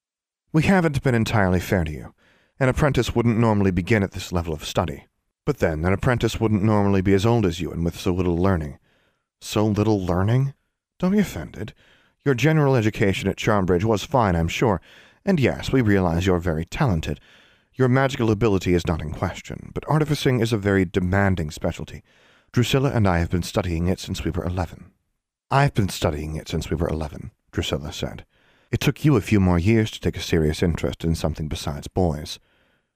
We 0.53 0.63
haven't 0.63 1.03
been 1.03 1.15
entirely 1.15 1.60
fair 1.60 1.83
to 1.83 1.91
you. 1.91 2.13
An 2.60 2.69
apprentice 2.69 3.13
wouldn't 3.13 3.38
normally 3.38 3.71
begin 3.71 4.01
at 4.01 4.12
this 4.12 4.31
level 4.31 4.53
of 4.53 4.63
study. 4.63 5.05
But 5.45 5.57
then, 5.57 5.86
an 5.86 5.93
apprentice 5.93 6.39
wouldn't 6.39 6.63
normally 6.63 7.01
be 7.01 7.13
as 7.13 7.25
old 7.25 7.45
as 7.45 7.60
you 7.60 7.71
and 7.71 7.86
with 7.86 7.99
so 7.99 8.12
little 8.12 8.38
learning. 8.38 8.79
So 9.39 9.65
little 9.65 10.03
learning? 10.03 10.53
Don't 10.99 11.12
be 11.12 11.19
offended. 11.19 11.73
Your 12.25 12.33
general 12.33 12.75
education 12.75 13.29
at 13.29 13.38
Charmbridge 13.38 13.83
was 13.83 14.03
fine, 14.03 14.36
I'm 14.36 14.47
sure, 14.47 14.81
and 15.23 15.39
yes, 15.39 15.71
we 15.71 15.81
realize 15.81 16.25
you're 16.25 16.39
very 16.39 16.65
talented. 16.65 17.19
Your 17.75 17.88
magical 17.88 18.31
ability 18.31 18.73
is 18.73 18.88
not 18.88 19.01
in 19.01 19.12
question, 19.12 19.71
but 19.73 19.88
artificing 19.88 20.39
is 20.39 20.51
a 20.51 20.57
very 20.57 20.83
demanding 20.83 21.51
specialty. 21.51 22.03
Drusilla 22.51 22.91
and 22.91 23.07
I 23.07 23.19
have 23.19 23.29
been 23.29 23.43
studying 23.43 23.88
it 23.88 23.99
since 23.99 24.23
we 24.23 24.31
were 24.31 24.45
eleven. 24.45 24.91
I've 25.51 25.73
been 25.73 25.89
studying 25.89 26.36
it 26.36 26.49
since 26.49 26.69
we 26.69 26.75
were 26.75 26.89
eleven, 26.89 27.31
Drusilla 27.51 27.93
said. 27.93 28.25
It 28.71 28.80
took 28.80 29.06
you 29.06 29.15
a 29.15 29.21
few 29.21 29.39
more 29.39 29.60
years 29.60 29.91
to 29.91 29.99
take 29.99 30.17
a 30.17 30.21
serious 30.21 30.62
interest 30.62 31.03
in 31.03 31.15
something 31.15 31.47
besides 31.47 31.88
boys. 31.88 32.39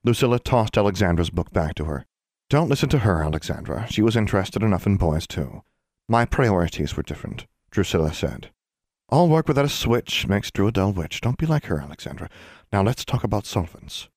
Lucilla 0.04 0.38
tossed 0.38 0.76
Alexandra's 0.76 1.30
book 1.30 1.50
back 1.52 1.74
to 1.76 1.84
her. 1.84 2.04
Don't 2.50 2.68
listen 2.68 2.88
to 2.90 2.98
her, 2.98 3.22
Alexandra. 3.22 3.86
She 3.90 4.02
was 4.02 4.16
interested 4.16 4.62
enough 4.62 4.86
in 4.86 4.96
boys, 4.96 5.26
too. 5.26 5.62
My 6.08 6.26
priorities 6.26 6.96
were 6.96 7.02
different, 7.02 7.46
Drusilla 7.70 8.12
said. 8.12 8.50
All 9.08 9.28
work 9.28 9.48
without 9.48 9.64
a 9.64 9.70
switch 9.70 10.26
makes 10.26 10.50
Drew 10.50 10.66
a 10.66 10.72
dull 10.72 10.92
witch. 10.92 11.20
Don't 11.20 11.38
be 11.38 11.46
like 11.46 11.66
her, 11.66 11.80
Alexandra. 11.80 12.28
Now 12.72 12.82
let's 12.82 13.04
talk 13.04 13.24
about 13.24 13.46
solvents. 13.46 14.08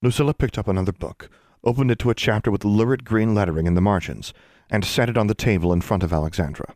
Lucilla 0.00 0.32
picked 0.32 0.56
up 0.56 0.68
another 0.68 0.92
book, 0.92 1.28
opened 1.64 1.90
it 1.90 1.98
to 2.00 2.10
a 2.10 2.14
chapter 2.14 2.50
with 2.50 2.64
lurid 2.64 3.04
green 3.04 3.34
lettering 3.34 3.66
in 3.66 3.74
the 3.74 3.80
margins, 3.80 4.32
and 4.70 4.84
set 4.84 5.08
it 5.08 5.18
on 5.18 5.26
the 5.26 5.34
table 5.34 5.72
in 5.72 5.80
front 5.80 6.02
of 6.02 6.12
Alexandra. 6.12 6.74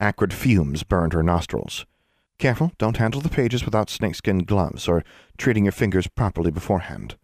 Acrid 0.00 0.32
fumes 0.32 0.82
burned 0.82 1.12
her 1.12 1.22
nostrils. 1.22 1.86
Careful, 2.40 2.72
don't 2.78 2.96
handle 2.96 3.20
the 3.20 3.28
pages 3.28 3.66
without 3.66 3.90
snakeskin 3.90 4.38
gloves 4.38 4.88
or 4.88 5.04
treating 5.36 5.66
your 5.66 5.72
fingers 5.72 6.06
properly 6.06 6.50
beforehand. 6.50 7.16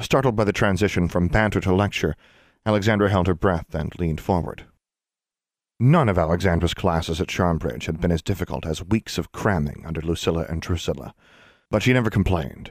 Startled 0.00 0.36
by 0.36 0.44
the 0.44 0.54
transition 0.54 1.06
from 1.06 1.28
banter 1.28 1.60
to 1.60 1.74
lecture, 1.74 2.16
Alexandra 2.64 3.10
held 3.10 3.26
her 3.26 3.34
breath 3.34 3.74
and 3.74 3.92
leaned 3.98 4.22
forward. 4.22 4.64
None 5.78 6.08
of 6.08 6.16
Alexandra's 6.16 6.72
classes 6.72 7.20
at 7.20 7.28
Charmbridge 7.28 7.84
had 7.84 8.00
been 8.00 8.10
as 8.10 8.22
difficult 8.22 8.64
as 8.64 8.82
weeks 8.82 9.18
of 9.18 9.32
cramming 9.32 9.84
under 9.84 10.00
Lucilla 10.00 10.46
and 10.48 10.62
Drusilla, 10.62 11.12
but 11.70 11.82
she 11.82 11.92
never 11.92 12.08
complained. 12.08 12.70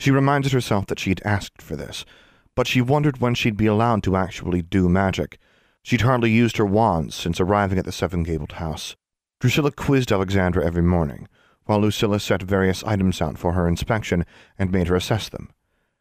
She 0.00 0.10
reminded 0.10 0.52
herself 0.52 0.86
that 0.86 0.98
she'd 0.98 1.20
asked 1.26 1.60
for 1.60 1.76
this, 1.76 2.06
but 2.54 2.66
she 2.66 2.80
wondered 2.80 3.18
when 3.18 3.34
she'd 3.34 3.58
be 3.58 3.66
allowed 3.66 4.02
to 4.04 4.16
actually 4.16 4.62
do 4.62 4.88
magic. 4.88 5.38
She'd 5.82 6.00
hardly 6.00 6.30
used 6.30 6.56
her 6.56 6.64
wands 6.64 7.14
since 7.14 7.38
arriving 7.38 7.78
at 7.78 7.84
the 7.84 7.92
Seven 7.92 8.22
Gabled 8.22 8.52
house. 8.52 8.96
Drusilla 9.40 9.72
quizzed 9.72 10.10
Alexandra 10.10 10.64
every 10.64 10.82
morning, 10.82 11.28
while 11.66 11.80
Lucilla 11.80 12.20
set 12.20 12.42
various 12.42 12.84
items 12.84 13.20
out 13.20 13.38
for 13.38 13.52
her 13.52 13.68
inspection 13.68 14.24
and 14.58 14.70
made 14.70 14.88
her 14.88 14.96
assess 14.96 15.28
them. 15.28 15.50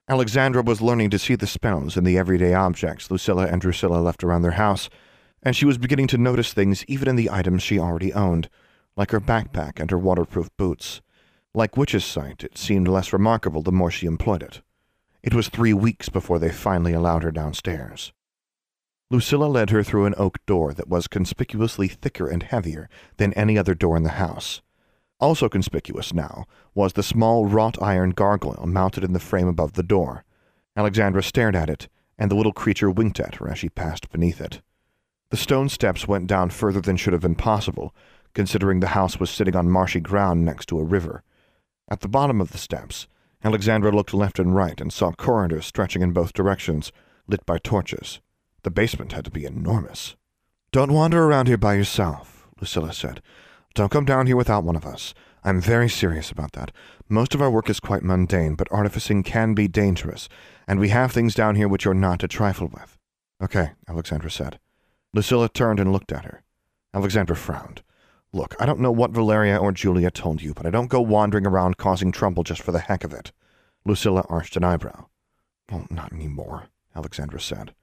Alexandra 0.10 0.62
was 0.62 0.82
learning 0.82 1.10
to 1.10 1.20
see 1.20 1.36
the 1.36 1.48
spells 1.48 1.96
in 1.96 2.04
the 2.04 2.18
everyday 2.18 2.54
objects 2.54 3.10
Lucilla 3.10 3.48
and 3.48 3.62
Drusilla 3.62 4.00
left 4.00 4.24
around 4.24 4.42
their 4.42 4.52
house, 4.52 4.90
and 5.42 5.56
she 5.56 5.66
was 5.66 5.78
beginning 5.78 6.08
to 6.08 6.18
notice 6.18 6.54
things 6.54 6.84
even 6.88 7.08
in 7.08 7.16
the 7.16 7.30
items 7.30 7.64
she 7.64 7.80
already 7.80 8.14
owned, 8.14 8.50
like 8.98 9.12
her 9.12 9.22
backpack 9.22 9.80
and 9.80 9.92
her 9.92 9.98
waterproof 9.98 10.50
boots. 10.58 11.02
Like 11.54 11.78
Witch's 11.78 12.04
Sight, 12.04 12.44
it 12.44 12.58
seemed 12.58 12.88
less 12.88 13.14
remarkable 13.14 13.62
the 13.62 13.72
more 13.72 13.92
she 13.92 14.08
employed 14.08 14.42
it. 14.42 14.62
It 15.22 15.36
was 15.36 15.50
three 15.50 15.74
weeks 15.74 16.10
before 16.10 16.40
they 16.40 16.50
finally 16.52 16.94
allowed 16.94 17.24
her 17.24 17.32
downstairs. 17.32 18.12
Lucilla 19.14 19.46
led 19.46 19.70
her 19.70 19.84
through 19.84 20.06
an 20.06 20.16
oak 20.18 20.44
door 20.48 20.74
that 20.74 20.90
was 20.90 21.08
conspicuously 21.08 21.88
thicker 21.88 22.28
and 22.28 22.42
heavier 22.42 22.90
than 23.18 23.32
any 23.34 23.56
other 23.58 23.76
door 23.76 23.96
in 23.96 24.02
the 24.02 24.18
house. 24.18 24.63
Also 25.24 25.48
conspicuous 25.48 26.14
now 26.14 26.44
was 26.76 26.92
the 26.92 27.02
small 27.02 27.46
wrought 27.46 27.82
iron 27.82 28.10
gargoyle 28.10 28.66
mounted 28.68 29.06
in 29.06 29.14
the 29.14 29.22
frame 29.22 29.48
above 29.48 29.72
the 29.72 29.82
door. 29.82 30.26
Alexandra 30.76 31.24
stared 31.24 31.56
at 31.56 31.70
it, 31.70 31.88
and 32.18 32.30
the 32.30 32.36
little 32.36 32.52
creature 32.52 32.92
winked 32.92 33.22
at 33.22 33.36
her 33.36 33.48
as 33.50 33.58
she 33.58 33.70
passed 33.70 34.12
beneath 34.12 34.42
it. 34.42 34.62
The 35.30 35.38
stone 35.38 35.70
steps 35.70 36.10
went 36.10 36.28
down 36.28 36.50
further 36.50 36.82
than 36.82 36.98
should 36.98 37.14
have 37.14 37.22
been 37.22 37.36
possible, 37.36 37.96
considering 38.34 38.82
the 38.82 38.88
house 39.00 39.18
was 39.18 39.30
sitting 39.30 39.56
on 39.56 39.70
marshy 39.70 40.02
ground 40.02 40.44
next 40.44 40.66
to 40.66 40.80
a 40.80 40.84
river. 40.84 41.24
At 41.88 42.02
the 42.02 42.10
bottom 42.10 42.42
of 42.42 42.52
the 42.52 42.58
steps, 42.58 43.08
Alexandra 43.46 43.94
looked 43.94 44.14
left 44.14 44.40
and 44.40 44.54
right 44.54 44.82
and 44.82 44.92
saw 44.92 45.14
corridors 45.14 45.66
stretching 45.66 46.02
in 46.02 46.12
both 46.12 46.34
directions, 46.34 46.92
lit 47.30 47.46
by 47.46 47.60
torches. 47.60 48.20
The 48.64 48.72
basement 48.72 49.14
had 49.14 49.24
to 49.24 49.32
be 49.32 49.46
enormous. 49.46 50.18
Don't 50.74 50.92
wander 50.92 51.24
around 51.24 51.48
here 51.48 51.56
by 51.58 51.76
yourself, 51.76 52.50
Lucilla 52.60 52.92
said. 52.92 53.22
Don't 53.76 53.92
come 53.92 54.06
down 54.06 54.28
here 54.28 54.36
without 54.36 54.64
one 54.64 54.76
of 54.76 54.86
us. 54.86 55.16
I'm 55.44 55.60
very 55.60 55.90
serious 55.90 56.30
about 56.30 56.52
that. 56.54 56.72
Most 57.10 57.34
of 57.34 57.42
our 57.42 57.50
work 57.50 57.70
is 57.70 57.80
quite 57.80 58.04
mundane, 58.04 58.54
but 58.56 58.72
artificing 58.72 59.24
can 59.24 59.56
be 59.56 59.68
dangerous, 59.68 60.30
and 60.68 60.80
we 60.80 60.90
have 60.90 61.12
things 61.12 61.34
down 61.34 61.56
here 61.56 61.68
which 61.68 61.86
you're 61.86 61.94
not 61.94 62.20
to 62.20 62.28
trifle 62.28 62.68
with. 62.68 62.98
Okay, 63.42 63.72
Alexandra 63.90 64.30
said. 64.30 64.60
Lucilla 65.14 65.50
turned 65.50 65.80
and 65.80 65.92
looked 65.92 66.12
at 66.12 66.26
her. 66.26 66.44
Alexandra 66.94 67.36
frowned. 67.36 67.82
Look, 68.32 68.56
I 68.60 68.66
don't 68.66 68.80
know 68.80 68.92
what 68.92 69.12
Valeria 69.12 69.58
or 69.58 69.72
Julia 69.72 70.12
told 70.12 70.42
you, 70.42 70.54
but 70.54 70.66
I 70.66 70.70
don't 70.70 70.88
go 70.88 71.02
wandering 71.02 71.46
around 71.46 71.78
causing 71.78 72.12
trouble 72.12 72.44
just 72.44 72.62
for 72.62 72.72
the 72.72 72.80
heck 72.80 73.04
of 73.04 73.14
it. 73.14 73.32
Lucilla 73.86 74.24
arched 74.30 74.56
an 74.56 74.64
eyebrow. 74.64 75.08
Well, 75.72 75.88
not 75.90 76.14
any 76.14 76.28
more, 76.28 76.68
Alexandra 76.96 77.42
said. 77.42 77.74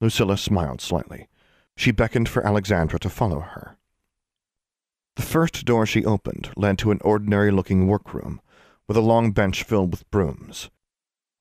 Lucilla 0.00 0.36
smiled 0.38 0.80
slightly. 0.80 1.28
She 1.76 1.92
beckoned 1.92 2.28
for 2.28 2.44
Alexandra 2.44 2.98
to 2.98 3.10
follow 3.10 3.40
her. 3.40 3.76
The 5.20 5.26
first 5.26 5.66
door 5.66 5.84
she 5.84 6.02
opened 6.02 6.48
led 6.56 6.78
to 6.78 6.90
an 6.90 6.98
ordinary-looking 7.02 7.86
workroom, 7.86 8.40
with 8.88 8.96
a 8.96 9.02
long 9.02 9.32
bench 9.32 9.64
filled 9.64 9.90
with 9.90 10.10
brooms. 10.10 10.70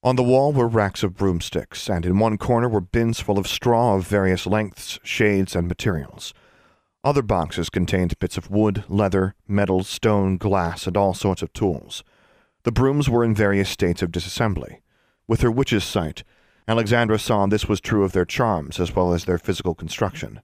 On 0.04 0.18
the 0.18 0.22
wall 0.22 0.52
were 0.52 0.68
racks 0.68 1.02
of 1.02 1.16
broomsticks, 1.16 1.90
and 1.90 2.06
in 2.06 2.20
one 2.20 2.38
corner 2.38 2.68
were 2.68 2.82
bins 2.82 3.22
full 3.22 3.40
of 3.40 3.48
straw 3.48 3.96
of 3.96 4.06
various 4.06 4.46
lengths, 4.46 5.00
shades, 5.02 5.56
and 5.56 5.66
materials. 5.66 6.34
Other 7.06 7.22
boxes 7.22 7.70
contained 7.70 8.20
bits 8.20 8.38
of 8.38 8.52
wood, 8.52 8.84
leather, 8.90 9.34
metal, 9.48 9.86
stone, 9.86 10.36
glass, 10.36 10.86
and 10.86 10.98
all 10.98 11.14
sorts 11.14 11.42
of 11.42 11.54
tools. 11.54 12.04
The 12.64 12.74
brooms 12.74 13.10
were 13.10 13.24
in 13.24 13.34
various 13.34 13.70
states 13.70 14.02
of 14.02 14.12
disassembly. 14.12 14.82
With 15.26 15.40
her 15.40 15.50
witch's 15.50 15.86
sight, 15.86 16.26
Alexandra 16.68 17.18
saw 17.18 17.46
this 17.46 17.70
was 17.70 17.80
true 17.80 18.04
of 18.04 18.12
their 18.12 18.26
charms 18.26 18.78
as 18.78 18.94
well 18.94 19.14
as 19.14 19.24
their 19.24 19.38
physical 19.38 19.74
construction. 19.74 20.42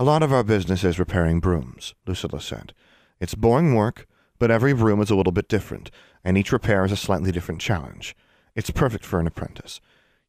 A 0.00 0.04
lot 0.04 0.22
of 0.22 0.32
our 0.32 0.44
business 0.44 0.84
is 0.84 1.00
repairing 1.00 1.40
brooms, 1.40 1.92
Lucilla 2.06 2.40
said. 2.40 2.72
It's 3.18 3.34
boring 3.34 3.74
work, 3.74 4.06
but 4.38 4.48
every 4.48 4.72
broom 4.72 5.00
is 5.00 5.10
a 5.10 5.16
little 5.16 5.32
bit 5.32 5.48
different, 5.48 5.90
and 6.22 6.38
each 6.38 6.52
repair 6.52 6.84
is 6.84 6.92
a 6.92 6.96
slightly 6.96 7.32
different 7.32 7.60
challenge. 7.60 8.14
It's 8.54 8.70
perfect 8.70 9.04
for 9.04 9.18
an 9.18 9.26
apprentice. 9.26 9.80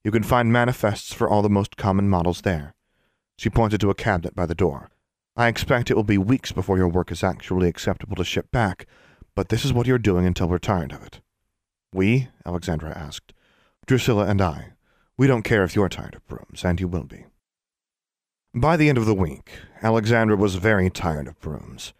You 0.03 0.09
can 0.09 0.23
find 0.23 0.51
manifests 0.51 1.13
for 1.13 1.29
all 1.29 1.43
the 1.43 1.51
most 1.51 1.77
common 1.77 2.09
models 2.09 2.41
there. 2.41 2.73
She 3.37 3.51
pointed 3.51 3.79
to 3.81 3.91
a 3.91 3.95
cabinet 3.95 4.35
by 4.35 4.47
the 4.47 4.55
door. 4.55 4.89
I 5.37 5.47
expect 5.47 5.91
it 5.91 5.95
will 5.95 6.03
be 6.03 6.17
weeks 6.17 6.51
before 6.51 6.79
your 6.79 6.87
work 6.87 7.11
is 7.11 7.23
actually 7.23 7.69
acceptable 7.69 8.15
to 8.15 8.23
ship 8.23 8.51
back, 8.51 8.87
but 9.35 9.49
this 9.49 9.63
is 9.63 9.71
what 9.71 9.85
you're 9.85 9.99
doing 9.99 10.25
until 10.25 10.47
we're 10.47 10.57
tired 10.57 10.91
of 10.91 11.03
it. 11.03 11.21
We? 11.93 12.29
Alexandra 12.43 12.97
asked. 12.97 13.33
Drusilla 13.85 14.25
and 14.25 14.41
I. 14.41 14.73
We 15.15 15.27
don't 15.27 15.43
care 15.43 15.63
if 15.63 15.75
you're 15.75 15.89
tired 15.89 16.15
of 16.15 16.27
brooms, 16.27 16.65
and 16.65 16.79
you 16.79 16.87
will 16.87 17.03
be. 17.03 17.25
By 18.59 18.75
the 18.75 18.89
end 18.89 18.97
of 18.97 19.05
the 19.05 19.15
week, 19.15 19.53
Alexandra 19.81 20.35
was 20.35 20.55
very 20.55 20.89
tired 20.89 21.29
of 21.29 21.39
brooms. 21.39 21.93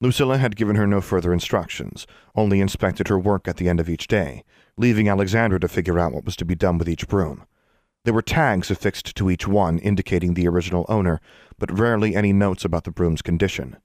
Lucilla 0.00 0.38
had 0.38 0.54
given 0.54 0.76
her 0.76 0.86
no 0.86 1.00
further 1.00 1.32
instructions, 1.32 2.06
only 2.36 2.60
inspected 2.60 3.08
her 3.08 3.18
work 3.18 3.48
at 3.48 3.56
the 3.56 3.68
end 3.68 3.80
of 3.80 3.88
each 3.88 4.06
day, 4.06 4.44
leaving 4.76 5.08
Alexandra 5.08 5.58
to 5.58 5.66
figure 5.66 5.98
out 5.98 6.12
what 6.12 6.24
was 6.24 6.36
to 6.36 6.44
be 6.44 6.54
done 6.54 6.78
with 6.78 6.88
each 6.88 7.08
broom. 7.08 7.46
There 8.04 8.14
were 8.14 8.22
tags 8.22 8.70
affixed 8.70 9.16
to 9.16 9.28
each 9.28 9.48
one 9.48 9.80
indicating 9.80 10.34
the 10.34 10.46
original 10.46 10.86
owner, 10.88 11.20
but 11.58 11.76
rarely 11.76 12.14
any 12.14 12.32
notes 12.32 12.64
about 12.64 12.84
the 12.84 12.92
broom's 12.92 13.20
condition. 13.20 13.76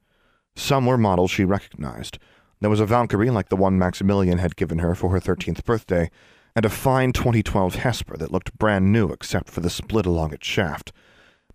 Some 0.56 0.86
were 0.86 1.00
models 1.00 1.32
she 1.32 1.46
recognized, 1.46 2.20
There 2.60 2.70
was 2.70 2.80
a 2.80 2.86
Valkyrie 2.86 3.32
like 3.32 3.50
the 3.50 3.56
one 3.56 3.80
Maximilian 3.80 4.38
had 4.38 4.56
given 4.56 4.78
her 4.78 4.94
for 4.94 5.10
her 5.10 5.20
13th 5.20 5.66
birthday, 5.66 6.12
and 6.56 6.64
a 6.64 6.70
fine 6.70 7.12
2012 7.12 7.74
Hesper 7.74 8.18
that 8.18 8.32
looked 8.32 8.56
brand 8.60 8.92
new 8.92 9.10
except 9.10 9.50
for 9.50 9.62
the 9.62 9.70
split 9.72 10.06
along 10.06 10.32
its 10.32 10.46
shaft. 10.46 10.94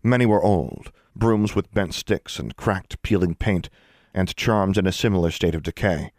Many 0.07 0.27
were 0.27 0.45
old, 0.45 0.93
brooms 1.17 1.55
with 1.55 1.73
bent 1.73 1.95
sticks 1.95 2.39
and 2.39 2.55
cracked, 2.55 3.01
peeling 3.01 3.35
paint, 3.35 3.71
and 4.13 4.37
charms 4.37 4.77
in 4.77 4.87
a 4.87 4.93
similar 4.93 5.31
state 5.31 5.55
of 5.55 5.63
decay. 5.63 6.13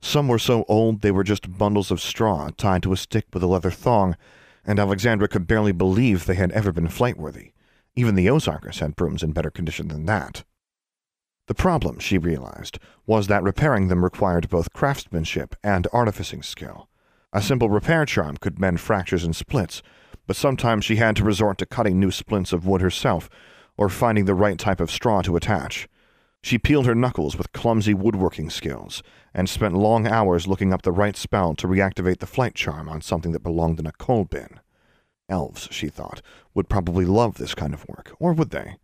Some 0.00 0.26
were 0.26 0.38
so 0.38 0.64
old 0.68 1.02
they 1.02 1.10
were 1.10 1.22
just 1.22 1.58
bundles 1.58 1.90
of 1.90 2.00
straw 2.00 2.48
tied 2.56 2.82
to 2.84 2.94
a 2.94 2.96
stick 2.96 3.26
with 3.34 3.42
a 3.42 3.46
leather 3.46 3.70
thong, 3.70 4.16
and 4.64 4.78
Alexandra 4.78 5.28
could 5.28 5.46
barely 5.46 5.72
believe 5.72 6.24
they 6.24 6.34
had 6.34 6.50
ever 6.52 6.72
been 6.72 6.88
flightworthy. 6.88 7.52
Even 7.94 8.14
the 8.14 8.30
Ozarkers 8.30 8.78
had 8.78 8.96
brooms 8.96 9.22
in 9.22 9.32
better 9.32 9.50
condition 9.50 9.88
than 9.88 10.06
that. 10.06 10.44
The 11.46 11.54
problem, 11.54 11.98
she 11.98 12.16
realized, 12.16 12.78
was 13.06 13.26
that 13.26 13.42
repairing 13.42 13.88
them 13.88 14.02
required 14.02 14.48
both 14.48 14.72
craftsmanship 14.72 15.54
and 15.62 15.86
artificing 15.92 16.42
skill. 16.42 16.88
A 17.34 17.42
simple 17.42 17.68
repair 17.68 18.06
charm 18.06 18.38
could 18.38 18.58
mend 18.58 18.80
fractures 18.80 19.24
and 19.24 19.36
splits, 19.36 19.82
but 20.26 20.36
sometimes 20.36 20.84
she 20.84 20.96
had 20.96 21.16
to 21.16 21.24
resort 21.24 21.58
to 21.58 21.66
cutting 21.66 21.98
new 21.98 22.10
splints 22.10 22.52
of 22.52 22.66
wood 22.66 22.80
herself, 22.80 23.28
or 23.76 23.88
finding 23.88 24.24
the 24.24 24.34
right 24.34 24.58
type 24.58 24.80
of 24.80 24.90
straw 24.90 25.22
to 25.22 25.36
attach. 25.36 25.88
She 26.42 26.58
peeled 26.58 26.86
her 26.86 26.94
knuckles 26.94 27.36
with 27.36 27.52
clumsy 27.52 27.94
woodworking 27.94 28.50
skills, 28.50 29.02
and 29.34 29.48
spent 29.48 29.74
long 29.74 30.06
hours 30.06 30.46
looking 30.46 30.72
up 30.72 30.82
the 30.82 30.92
right 30.92 31.16
spell 31.16 31.54
to 31.56 31.66
reactivate 31.66 32.20
the 32.20 32.26
flight 32.26 32.54
charm 32.54 32.88
on 32.88 33.00
something 33.00 33.32
that 33.32 33.42
belonged 33.42 33.80
in 33.80 33.86
a 33.86 33.92
coal 33.92 34.24
bin. 34.24 34.60
Elves, 35.28 35.68
she 35.70 35.88
thought, 35.88 36.22
would 36.54 36.68
probably 36.68 37.04
love 37.04 37.36
this 37.36 37.54
kind 37.54 37.74
of 37.74 37.86
work, 37.88 38.14
or 38.20 38.32
would 38.32 38.50
they? 38.50 38.76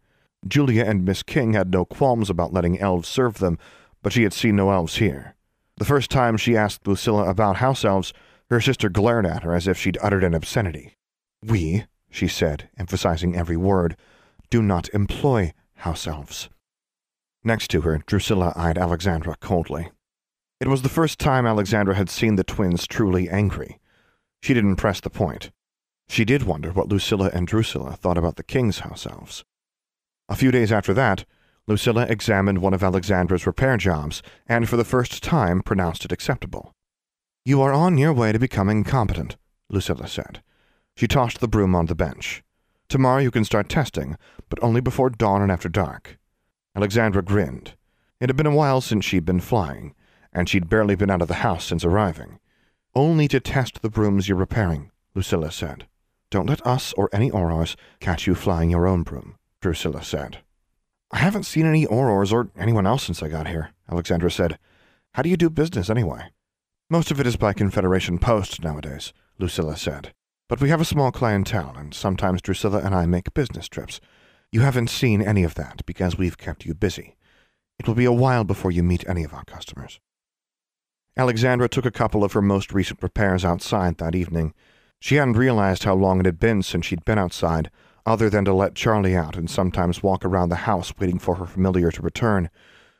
Julia 0.46 0.84
and 0.84 1.04
Miss 1.04 1.22
King 1.22 1.52
had 1.52 1.72
no 1.72 1.84
qualms 1.84 2.28
about 2.28 2.52
letting 2.52 2.80
elves 2.80 3.08
serve 3.08 3.38
them, 3.38 3.58
but 4.02 4.12
she 4.12 4.24
had 4.24 4.32
seen 4.32 4.56
no 4.56 4.70
elves 4.70 4.96
here. 4.96 5.36
The 5.76 5.84
first 5.84 6.10
time 6.10 6.36
she 6.36 6.56
asked 6.56 6.86
Lucilla 6.86 7.28
about 7.28 7.56
house 7.56 7.84
elves, 7.84 8.12
her 8.50 8.60
sister 8.60 8.88
glared 8.88 9.24
at 9.24 9.44
her 9.44 9.54
as 9.54 9.68
if 9.68 9.78
she'd 9.78 9.98
uttered 10.02 10.24
an 10.24 10.34
obscenity. 10.34 10.96
We, 11.44 11.86
she 12.10 12.28
said, 12.28 12.68
emphasizing 12.76 13.34
every 13.34 13.56
word, 13.56 13.96
do 14.50 14.62
not 14.62 14.88
employ 14.90 15.52
house 15.76 16.06
elves. 16.06 16.48
Next 17.42 17.68
to 17.70 17.80
her, 17.80 18.02
Drusilla 18.06 18.52
eyed 18.54 18.78
Alexandra 18.78 19.36
coldly. 19.40 19.90
It 20.60 20.68
was 20.68 20.82
the 20.82 20.88
first 20.88 21.18
time 21.18 21.44
Alexandra 21.44 21.96
had 21.96 22.08
seen 22.08 22.36
the 22.36 22.44
twins 22.44 22.86
truly 22.86 23.28
angry. 23.28 23.80
She 24.42 24.54
didn't 24.54 24.76
press 24.76 25.00
the 25.00 25.10
point. 25.10 25.50
She 26.08 26.24
did 26.24 26.44
wonder 26.44 26.70
what 26.70 26.88
Lucilla 26.88 27.30
and 27.32 27.46
Drusilla 27.46 27.96
thought 27.96 28.18
about 28.18 28.36
the 28.36 28.44
king's 28.44 28.80
house 28.80 29.06
elves. 29.06 29.44
A 30.28 30.36
few 30.36 30.52
days 30.52 30.70
after 30.70 30.94
that, 30.94 31.24
Lucilla 31.66 32.06
examined 32.06 32.58
one 32.58 32.74
of 32.74 32.82
Alexandra's 32.82 33.46
repair 33.46 33.76
jobs 33.76 34.22
and 34.46 34.68
for 34.68 34.76
the 34.76 34.84
first 34.84 35.22
time 35.22 35.62
pronounced 35.62 36.04
it 36.04 36.12
acceptable. 36.12 36.72
You 37.44 37.60
are 37.62 37.72
on 37.72 37.98
your 37.98 38.12
way 38.12 38.30
to 38.30 38.38
becoming 38.38 38.84
competent, 38.84 39.36
Lucilla 39.68 40.06
said. 40.06 40.42
She 40.96 41.06
tossed 41.06 41.40
the 41.40 41.48
broom 41.48 41.74
on 41.74 41.86
the 41.86 41.94
bench. 41.94 42.42
Tomorrow 42.88 43.20
you 43.20 43.30
can 43.30 43.44
start 43.44 43.68
testing, 43.68 44.16
but 44.48 44.62
only 44.62 44.80
before 44.80 45.10
dawn 45.10 45.42
and 45.42 45.50
after 45.50 45.68
dark. 45.68 46.18
Alexandra 46.76 47.22
grinned. 47.22 47.74
It 48.20 48.28
had 48.28 48.36
been 48.36 48.46
a 48.46 48.54
while 48.54 48.80
since 48.80 49.04
she'd 49.04 49.24
been 49.24 49.40
flying, 49.40 49.94
and 50.32 50.48
she'd 50.48 50.68
barely 50.68 50.94
been 50.94 51.10
out 51.10 51.22
of 51.22 51.28
the 51.28 51.42
house 51.42 51.64
since 51.64 51.84
arriving. 51.84 52.38
Only 52.94 53.28
to 53.28 53.40
test 53.40 53.80
the 53.80 53.90
brooms 53.90 54.28
you're 54.28 54.36
repairing, 54.36 54.90
Lucilla 55.14 55.50
said. 55.50 55.86
Don't 56.30 56.48
let 56.48 56.66
us 56.66 56.94
or 56.94 57.10
any 57.12 57.30
Aurors 57.30 57.76
catch 58.00 58.26
you 58.26 58.34
flying 58.34 58.70
your 58.70 58.86
own 58.86 59.02
broom, 59.02 59.36
Drusilla 59.60 60.02
said. 60.02 60.38
I 61.10 61.18
haven't 61.18 61.44
seen 61.44 61.66
any 61.66 61.86
Aurors 61.86 62.32
or 62.32 62.50
anyone 62.56 62.86
else 62.86 63.02
since 63.04 63.22
I 63.22 63.28
got 63.28 63.48
here, 63.48 63.70
Alexandra 63.90 64.30
said. 64.30 64.58
How 65.12 65.22
do 65.22 65.28
you 65.28 65.36
do 65.36 65.50
business 65.50 65.90
anyway? 65.90 66.30
Most 66.88 67.10
of 67.10 67.20
it 67.20 67.26
is 67.26 67.36
by 67.36 67.52
Confederation 67.52 68.18
post 68.18 68.62
nowadays, 68.62 69.12
Lucilla 69.38 69.76
said. 69.76 70.14
But 70.52 70.60
we 70.60 70.68
have 70.68 70.82
a 70.82 70.84
small 70.84 71.10
clientele, 71.10 71.74
and 71.78 71.94
sometimes 71.94 72.42
Drusilla 72.42 72.80
and 72.80 72.94
I 72.94 73.06
make 73.06 73.32
business 73.32 73.70
trips. 73.70 74.02
You 74.50 74.60
haven't 74.60 74.90
seen 74.90 75.22
any 75.22 75.44
of 75.44 75.54
that 75.54 75.80
because 75.86 76.18
we've 76.18 76.36
kept 76.36 76.66
you 76.66 76.74
busy. 76.74 77.16
It 77.78 77.88
will 77.88 77.94
be 77.94 78.04
a 78.04 78.12
while 78.12 78.44
before 78.44 78.70
you 78.70 78.82
meet 78.82 79.08
any 79.08 79.24
of 79.24 79.32
our 79.32 79.46
customers. 79.46 79.98
Alexandra 81.16 81.70
took 81.70 81.86
a 81.86 81.90
couple 81.90 82.22
of 82.22 82.34
her 82.34 82.42
most 82.42 82.70
recent 82.74 83.02
repairs 83.02 83.46
outside 83.46 83.96
that 83.96 84.14
evening. 84.14 84.52
She 85.00 85.14
hadn't 85.14 85.38
realized 85.38 85.84
how 85.84 85.94
long 85.94 86.20
it 86.20 86.26
had 86.26 86.38
been 86.38 86.62
since 86.62 86.84
she'd 86.84 87.06
been 87.06 87.18
outside, 87.18 87.70
other 88.04 88.28
than 88.28 88.44
to 88.44 88.52
let 88.52 88.74
Charlie 88.74 89.16
out 89.16 89.36
and 89.36 89.48
sometimes 89.48 90.02
walk 90.02 90.22
around 90.22 90.50
the 90.50 90.66
house 90.68 90.92
waiting 90.98 91.18
for 91.18 91.36
her 91.36 91.46
familiar 91.46 91.90
to 91.92 92.02
return. 92.02 92.50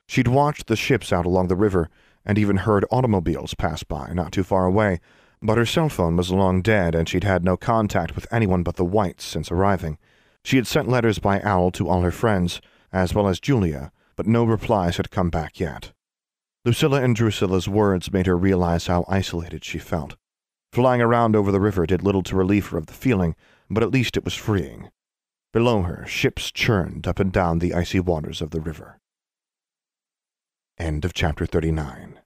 She'd 0.07 0.27
watched 0.27 0.69
the 0.69 0.75
ships 0.75 1.13
out 1.13 1.27
along 1.27 1.49
the 1.49 1.57
river 1.57 1.91
and 2.25 2.39
even 2.39 2.57
heard 2.57 2.87
automobiles 2.91 3.53
pass 3.53 3.83
by 3.83 4.15
not 4.15 4.33
too 4.33 4.43
far 4.43 4.65
away, 4.65 5.01
but 5.43 5.59
her 5.59 5.67
cell 5.67 5.89
phone 5.89 6.17
was 6.17 6.31
long 6.31 6.63
dead 6.63 6.95
and 6.95 7.09
she'd 7.09 7.25
had 7.25 7.45
no 7.45 7.57
contact 7.57 8.15
with 8.15 8.33
anyone 8.33 8.63
but 8.63 8.77
the 8.77 8.85
Whites 8.85 9.25
since 9.25 9.51
arriving. 9.51 9.99
She 10.45 10.57
had 10.57 10.67
sent 10.67 10.89
letters 10.89 11.19
by 11.19 11.41
owl 11.43 11.71
to 11.73 11.89
all 11.89 12.03
her 12.03 12.11
friends, 12.11 12.61
as 12.93 13.15
well 13.15 13.29
as 13.29 13.41
Julia, 13.41 13.93
but 14.17 14.27
no 14.27 14.45
replies 14.45 14.97
had 14.97 15.11
come 15.11 15.31
back 15.31 15.59
yet. 15.59 15.93
Lucilla 16.65 17.03
and 17.03 17.17
Drusilla's 17.17 17.69
words 17.69 18.13
made 18.13 18.27
her 18.27 18.39
realize 18.39 18.87
how 18.87 19.05
isolated 19.09 19.65
she 19.65 19.79
felt. 19.79 20.17
Flying 20.73 21.03
around 21.03 21.35
over 21.35 21.51
the 21.51 21.61
river 21.61 21.87
did 21.87 22.03
little 22.03 22.23
to 22.23 22.37
relieve 22.37 22.69
her 22.69 22.79
of 22.79 22.87
the 22.87 22.93
feeling, 22.93 23.35
but 23.69 23.83
at 23.83 23.91
least 23.91 24.17
it 24.17 24.25
was 24.25 24.35
freeing. 24.35 24.91
Below 25.53 25.83
her, 25.83 26.07
ships 26.07 26.51
churned 26.51 27.07
up 27.07 27.19
and 27.19 27.33
down 27.33 27.59
the 27.59 27.75
icy 27.75 28.01
waters 28.01 28.41
of 28.41 28.51
the 28.51 28.61
river. 28.61 28.99
End 30.79 31.05
of 31.05 31.13
chapter 31.13 31.45
39. 31.45 32.22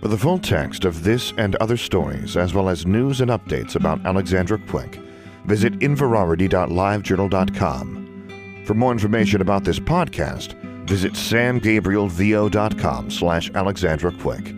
For 0.00 0.08
the 0.08 0.16
full 0.16 0.38
text 0.38 0.86
of 0.86 1.04
this 1.04 1.34
and 1.36 1.56
other 1.56 1.76
stories, 1.76 2.38
as 2.38 2.54
well 2.54 2.70
as 2.70 2.86
news 2.86 3.20
and 3.20 3.30
updates 3.30 3.76
about 3.76 4.06
Alexandra 4.06 4.58
Quick, 4.58 4.98
visit 5.44 5.78
inverarity.livejournal.com. 5.80 8.62
For 8.64 8.72
more 8.74 8.92
information 8.92 9.42
about 9.42 9.64
this 9.64 9.78
podcast, 9.78 10.54
visit 10.88 11.12
samgabrielvo.com 11.12 13.10
slash 13.10 13.50
Alexandra 13.54 14.10
Quick. 14.12 14.54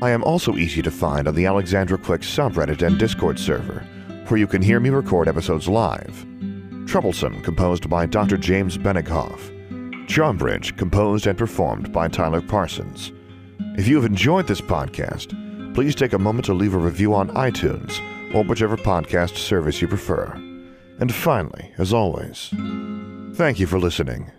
I 0.00 0.10
am 0.10 0.22
also 0.22 0.54
easy 0.54 0.80
to 0.82 0.92
find 0.92 1.26
on 1.26 1.34
the 1.34 1.46
Alexandra 1.46 1.98
Quick 1.98 2.20
subreddit 2.20 2.86
and 2.86 2.96
Discord 2.96 3.40
server, 3.40 3.84
where 4.28 4.38
you 4.38 4.46
can 4.46 4.62
hear 4.62 4.78
me 4.78 4.90
record 4.90 5.26
episodes 5.26 5.68
live. 5.68 6.24
Troublesome, 6.86 7.42
composed 7.42 7.90
by 7.90 8.06
Dr. 8.06 8.36
James 8.36 8.78
Benighoff. 8.78 9.50
Charmbridge, 10.06 10.76
composed 10.76 11.26
and 11.26 11.36
performed 11.36 11.92
by 11.92 12.06
Tyler 12.06 12.40
Parsons. 12.40 13.10
If 13.76 13.88
you 13.88 13.96
have 13.96 14.04
enjoyed 14.04 14.46
this 14.46 14.60
podcast, 14.60 15.34
please 15.74 15.96
take 15.96 16.12
a 16.12 16.18
moment 16.18 16.44
to 16.46 16.54
leave 16.54 16.74
a 16.74 16.78
review 16.78 17.12
on 17.12 17.30
iTunes 17.30 17.98
or 18.32 18.44
whichever 18.44 18.76
podcast 18.76 19.36
service 19.36 19.82
you 19.82 19.88
prefer. 19.88 20.26
And 21.00 21.12
finally, 21.12 21.72
as 21.76 21.92
always, 21.92 22.50
thank 23.34 23.58
you 23.58 23.66
for 23.66 23.80
listening. 23.80 24.30